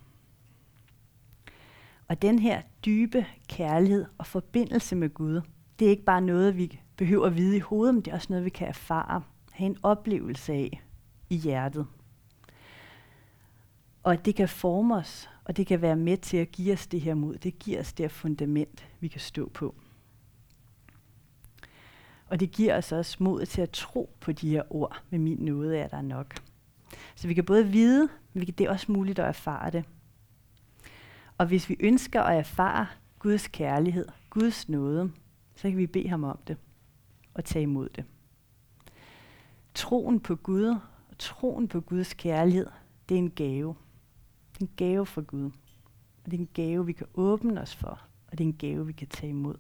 Og 2.09 2.23
den 2.23 2.39
her 2.39 2.63
dybe 2.85 3.27
kærlighed 3.49 4.05
og 4.19 4.27
forbindelse 4.27 4.97
med 4.97 5.15
Gud, 5.15 5.41
det 5.79 5.87
er 5.87 5.91
ikke 5.91 6.05
bare 6.05 6.21
noget, 6.21 6.57
vi 6.57 6.81
behøver 6.97 7.27
at 7.27 7.37
vide 7.37 7.57
i 7.57 7.61
hovedet, 7.61 7.95
men 7.95 8.05
det 8.05 8.11
er 8.11 8.15
også 8.15 8.27
noget, 8.31 8.45
vi 8.45 8.51
kan 8.51 8.69
erfare, 8.69 9.23
have 9.53 9.67
en 9.67 9.77
oplevelse 9.83 10.53
af 10.53 10.83
i 11.31 11.37
hjertet. 11.37 11.87
Og 14.07 14.13
at 14.13 14.25
det 14.25 14.35
kan 14.35 14.49
forme 14.49 14.95
os, 14.95 15.31
og 15.45 15.57
det 15.57 15.67
kan 15.67 15.83
være 15.83 15.97
med 15.97 16.17
til 16.17 16.37
at 16.37 16.53
give 16.53 16.73
os 16.73 16.87
det 16.87 17.01
her 17.01 17.15
mod. 17.15 17.39
Det 17.39 17.59
giver 17.59 17.81
os 17.81 17.93
det 17.93 18.05
her 18.05 18.09
fundament, 18.09 18.89
vi 19.01 19.09
kan 19.09 19.21
stå 19.21 19.49
på. 19.49 19.75
Og 22.27 22.41
det 22.41 22.51
giver 22.51 22.77
os 22.77 22.93
også 22.93 23.17
mod 23.21 23.47
til 23.47 23.63
at 23.63 23.71
tro 23.71 24.11
på 24.21 24.33
de 24.33 24.51
her 24.51 24.63
ord. 24.71 25.03
Med 25.11 25.19
min 25.19 25.39
nåde 25.39 25.79
er 25.79 25.89
der 25.89 26.03
nok. 26.03 26.35
Så 27.15 27.29
vi 27.29 27.35
kan 27.35 27.45
både 27.45 27.67
vide, 27.67 28.09
men 28.33 28.47
det 28.47 28.61
er 28.61 28.71
også 28.71 28.93
muligt 28.93 29.19
at 29.19 29.27
erfare 29.27 29.71
det. 29.71 29.85
Og 31.39 31.47
hvis 31.47 31.69
vi 31.69 31.77
ønsker 31.81 32.23
at 32.23 32.39
erfare 32.39 32.87
Guds 33.19 33.49
kærlighed, 33.49 34.09
Guds 34.31 34.69
nåde, 34.69 35.13
så 35.55 35.63
kan 35.63 35.79
vi 35.79 35.87
bede 35.87 36.09
ham 36.09 36.25
om 36.25 36.39
det 36.49 36.57
og 37.35 37.45
tage 37.45 37.63
imod 37.63 37.89
det. 37.89 38.05
Troen 39.75 40.21
på 40.21 40.37
Gud 40.37 40.67
og 41.11 41.19
troen 41.19 41.69
på 41.69 41.81
Guds 41.81 42.15
kærlighed, 42.15 42.67
det 43.09 43.15
er 43.15 43.19
en 43.19 43.31
gave. 43.31 43.75
Det 44.57 44.63
er 44.63 44.67
en 44.67 44.73
gave 44.77 45.07
fra 45.07 45.21
Gud. 45.21 45.51
Og 46.25 46.31
det 46.31 46.35
er 46.35 46.39
en 46.41 46.49
gave, 46.55 46.87
vi 46.87 46.93
kan 46.93 47.07
åbne 47.15 47.61
os 47.61 47.77
for, 47.77 48.01
og 48.27 48.39
det 48.39 48.45
er 48.45 48.49
en 48.49 48.57
gave, 48.59 48.87
vi 48.87 48.93
kan 48.93 49.09
tage 49.09 49.31
imod. 49.31 49.55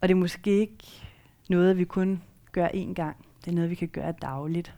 Og 0.00 0.08
det 0.08 0.10
er 0.10 0.18
måske 0.18 0.58
ikke 0.58 0.84
noget, 1.48 1.78
vi 1.78 1.84
kun 1.84 2.22
gør 2.52 2.68
én 2.68 2.94
gang. 2.94 3.26
Det 3.44 3.50
er 3.50 3.54
noget, 3.54 3.70
vi 3.70 3.74
kan 3.74 3.88
gøre 3.88 4.14
dagligt. 4.22 4.74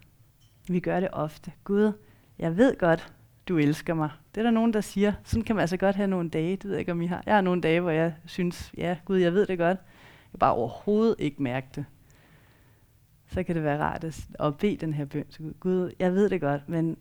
Vi 0.69 0.81
gør 0.81 1.01
det 1.01 1.09
ofte. 1.13 1.53
Gud, 1.65 1.93
jeg 2.39 2.57
ved 2.57 2.79
godt, 2.79 3.13
du 3.49 3.59
elsker 3.59 3.95
mig. 3.95 4.11
Det 4.35 4.41
er 4.41 4.45
der 4.45 4.51
nogen, 4.51 4.73
der 4.73 4.81
siger. 4.81 5.13
Sådan 5.25 5.45
kan 5.45 5.57
man 5.57 5.61
altså 5.61 5.77
godt 5.77 5.97
have 5.97 6.09
nogle 6.09 6.31
dage. 6.31 6.57
Det 6.57 6.65
ved 6.65 6.71
jeg 6.73 6.81
ikke, 6.81 6.93
om 6.93 7.03
I 7.03 7.07
har. 7.07 7.23
Jeg 7.27 7.35
har 7.35 7.41
nogle 7.41 7.61
dage, 7.61 7.81
hvor 7.81 7.91
jeg 7.91 8.15
synes, 8.27 8.73
ja, 8.77 8.99
Gud, 9.05 9.19
jeg 9.19 9.33
ved 9.33 9.47
det 9.47 9.59
godt. 9.59 9.79
Jeg 9.79 10.31
kan 10.31 10.39
bare 10.39 10.55
overhovedet 10.55 11.17
ikke 11.19 11.43
mærke 11.43 11.67
det. 11.75 11.85
Så 13.27 13.43
kan 13.43 13.55
det 13.55 13.65
være 13.65 13.79
rart 13.79 14.05
at, 14.05 14.29
at 14.41 14.57
bede 14.57 14.77
den 14.77 14.95
her 14.95 15.05
bøn 15.05 15.27
til 15.27 15.43
Gud. 15.43 15.53
Gud, 15.61 15.91
jeg 15.99 16.13
ved 16.13 16.31
det 16.31 16.41
godt, 16.41 16.69
men 16.69 16.97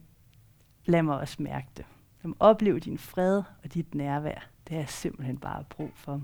lad 0.85 1.03
mig 1.03 1.19
også 1.19 1.35
mærke 1.39 1.67
det. 1.77 1.85
Lad 2.23 2.29
mig 2.29 2.37
opleve 2.39 2.79
din 2.79 2.97
fred 2.97 3.37
og 3.63 3.73
dit 3.73 3.95
nærvær. 3.95 4.47
Det 4.67 4.73
har 4.73 4.77
jeg 4.77 4.89
simpelthen 4.89 5.37
bare 5.37 5.63
brug 5.69 5.91
for. 5.95 6.21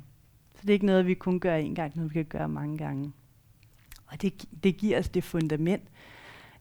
Så 0.56 0.62
det 0.62 0.70
er 0.70 0.74
ikke 0.74 0.86
noget, 0.86 1.08
vi 1.08 1.14
kun 1.14 1.40
gør 1.40 1.56
en 1.56 1.76
gang, 1.76 1.96
noget 1.96 2.10
vi 2.10 2.14
kan 2.14 2.26
gøre 2.26 2.50
mange 2.50 2.78
gange. 2.78 3.14
Og 4.06 4.22
det, 4.22 4.46
det 4.64 4.78
giver 4.78 5.00
os 5.00 5.10
det 5.10 5.24
fundament, 5.24 5.84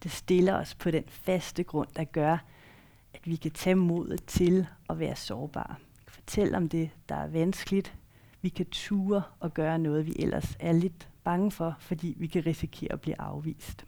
det 0.03 0.11
stiller 0.11 0.55
os 0.55 0.75
på 0.75 0.91
den 0.91 1.05
faste 1.09 1.63
grund, 1.63 1.89
der 1.97 2.05
gør, 2.05 2.39
at 3.15 3.21
vi 3.25 3.37
kan 3.37 3.51
tage 3.51 3.75
modet 3.75 4.25
til 4.25 4.67
at 4.91 4.99
være 4.99 5.17
sårbare. 5.17 5.75
Fortælle 6.09 6.57
om 6.57 6.69
det, 6.69 6.91
der 7.09 7.15
er 7.15 7.27
vanskeligt. 7.27 7.95
Vi 8.43 8.49
kan 8.49 8.67
ture 8.71 9.23
og 9.41 9.55
gøre 9.55 9.79
noget, 9.79 10.07
vi 10.07 10.15
ellers 10.19 10.57
er 10.61 10.73
lidt 10.73 11.09
bange 11.25 11.51
for, 11.51 11.77
fordi 11.79 12.15
vi 12.19 12.27
kan 12.27 12.47
risikere 12.47 12.93
at 12.93 13.01
blive 13.01 13.21
afvist. 13.21 13.87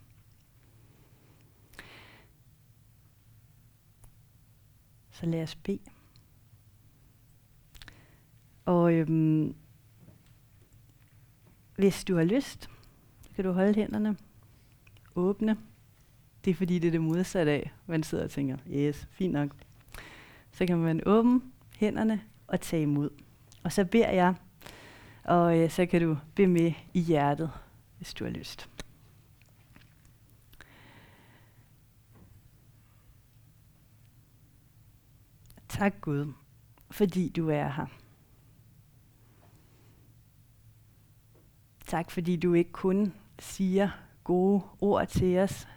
Så 5.20 5.26
lad 5.26 5.42
os 5.42 5.54
bede. 5.54 5.78
Og 8.64 8.92
øhm, 8.94 9.54
hvis 11.76 12.04
du 12.04 12.16
har 12.16 12.24
lyst, 12.24 12.70
så 13.22 13.28
kan 13.36 13.44
du 13.44 13.52
holde 13.52 13.74
hænderne 13.74 14.16
åbne. 15.14 15.56
Det 16.44 16.50
er 16.50 16.54
fordi, 16.54 16.78
det 16.78 16.88
er 16.88 16.92
det 16.92 17.00
modsatte 17.00 17.52
af, 17.52 17.70
man 17.86 18.02
sidder 18.02 18.24
og 18.24 18.30
tænker, 18.30 18.56
yes, 18.68 19.08
fint 19.10 19.32
nok. 19.32 19.50
Så 20.52 20.66
kan 20.66 20.78
man 20.78 21.02
åbne 21.06 21.40
hænderne 21.76 22.20
og 22.46 22.60
tage 22.60 22.82
imod. 22.82 23.10
Og 23.62 23.72
så 23.72 23.84
beder 23.84 24.10
jeg, 24.10 24.34
og 25.24 25.58
øh, 25.58 25.70
så 25.70 25.86
kan 25.86 26.02
du 26.02 26.16
bede 26.34 26.48
med 26.48 26.72
i 26.94 27.00
hjertet, 27.00 27.50
hvis 27.98 28.14
du 28.14 28.24
har 28.24 28.30
lyst. 28.30 28.69
Tak 35.80 36.00
Gud, 36.00 36.32
fordi 36.90 37.28
du 37.28 37.48
er 37.48 37.68
her. 37.68 37.86
Tak 41.86 42.10
fordi 42.10 42.36
du 42.36 42.54
ikke 42.54 42.72
kun 42.72 43.14
siger 43.38 43.90
gode 44.24 44.62
ord 44.80 45.08
til 45.08 45.38
os, 45.38 45.68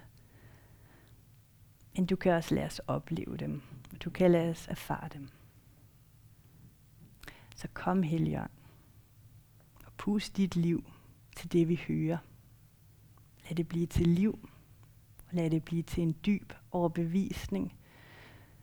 men 1.95 2.05
du 2.05 2.15
kan 2.15 2.33
også 2.33 2.55
lade 2.55 2.65
os 2.65 2.79
opleve 2.79 3.37
dem. 3.37 3.61
Du 4.03 4.09
kan 4.09 4.31
lade 4.31 4.49
os 4.49 4.67
erfare 4.67 5.09
dem. 5.13 5.29
Så 7.55 7.67
kom 7.73 8.03
Helligånd 8.03 8.51
og 9.85 9.93
pust 9.97 10.37
dit 10.37 10.55
liv 10.55 10.85
til 11.35 11.51
det, 11.51 11.67
vi 11.67 11.81
hører. 11.87 12.17
Lad 13.43 13.55
det 13.55 13.67
blive 13.67 13.87
til 13.87 14.07
liv. 14.07 14.49
Og 15.27 15.33
lad 15.33 15.49
det 15.49 15.63
blive 15.63 15.83
til 15.83 16.03
en 16.03 16.15
dyb 16.25 16.53
overbevisning 16.71 17.73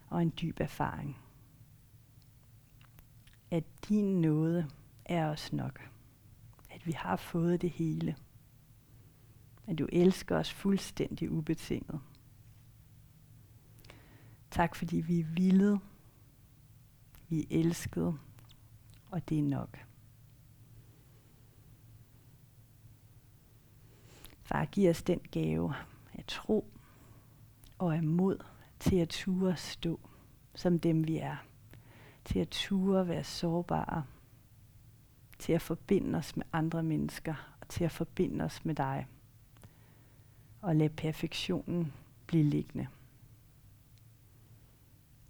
og 0.08 0.22
en 0.22 0.32
dyb 0.42 0.60
erfaring. 0.60 1.16
At 3.50 3.64
din 3.88 4.20
nåde 4.20 4.70
er 5.04 5.26
os 5.26 5.52
nok. 5.52 5.90
At 6.70 6.86
vi 6.86 6.92
har 6.92 7.16
fået 7.16 7.62
det 7.62 7.70
hele. 7.70 8.16
At 9.66 9.78
du 9.78 9.88
elsker 9.92 10.36
os 10.36 10.52
fuldstændig 10.52 11.30
ubetinget. 11.30 12.00
Tak 14.50 14.74
fordi 14.74 14.96
vi 14.96 15.20
er 15.20 15.24
vilde, 15.24 15.80
vi 17.28 17.40
er 17.40 17.46
elskede, 17.50 18.18
og 19.10 19.28
det 19.28 19.38
er 19.38 19.42
nok. 19.42 19.78
Far, 24.42 24.64
giv 24.64 24.90
os 24.90 25.02
den 25.02 25.20
gave 25.30 25.74
af 26.12 26.24
tro 26.26 26.72
og 27.78 27.96
af 27.96 28.02
mod 28.02 28.44
til 28.80 28.96
at 28.96 29.08
ture 29.08 29.56
stå 29.56 30.00
som 30.54 30.78
dem 30.78 31.06
vi 31.06 31.16
er. 31.16 31.36
Til 32.24 32.38
at 32.38 32.48
ture 32.48 33.08
være 33.08 33.24
sårbare. 33.24 34.04
Til 35.38 35.52
at 35.52 35.62
forbinde 35.62 36.18
os 36.18 36.36
med 36.36 36.44
andre 36.52 36.82
mennesker 36.82 37.56
og 37.60 37.68
til 37.68 37.84
at 37.84 37.92
forbinde 37.92 38.44
os 38.44 38.64
med 38.64 38.74
dig. 38.74 39.06
Og 40.60 40.76
lade 40.76 40.88
perfektionen 40.88 41.92
blive 42.26 42.44
liggende. 42.44 42.86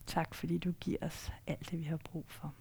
Tak 0.07 0.35
fordi 0.35 0.59
du 0.59 0.73
giver 0.73 0.99
os 1.01 1.33
alt 1.47 1.71
det, 1.71 1.79
vi 1.79 1.85
har 1.85 1.97
brug 1.97 2.25
for. 2.29 2.55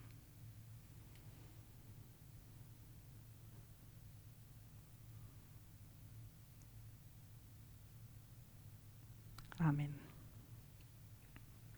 Amen. 9.60 9.99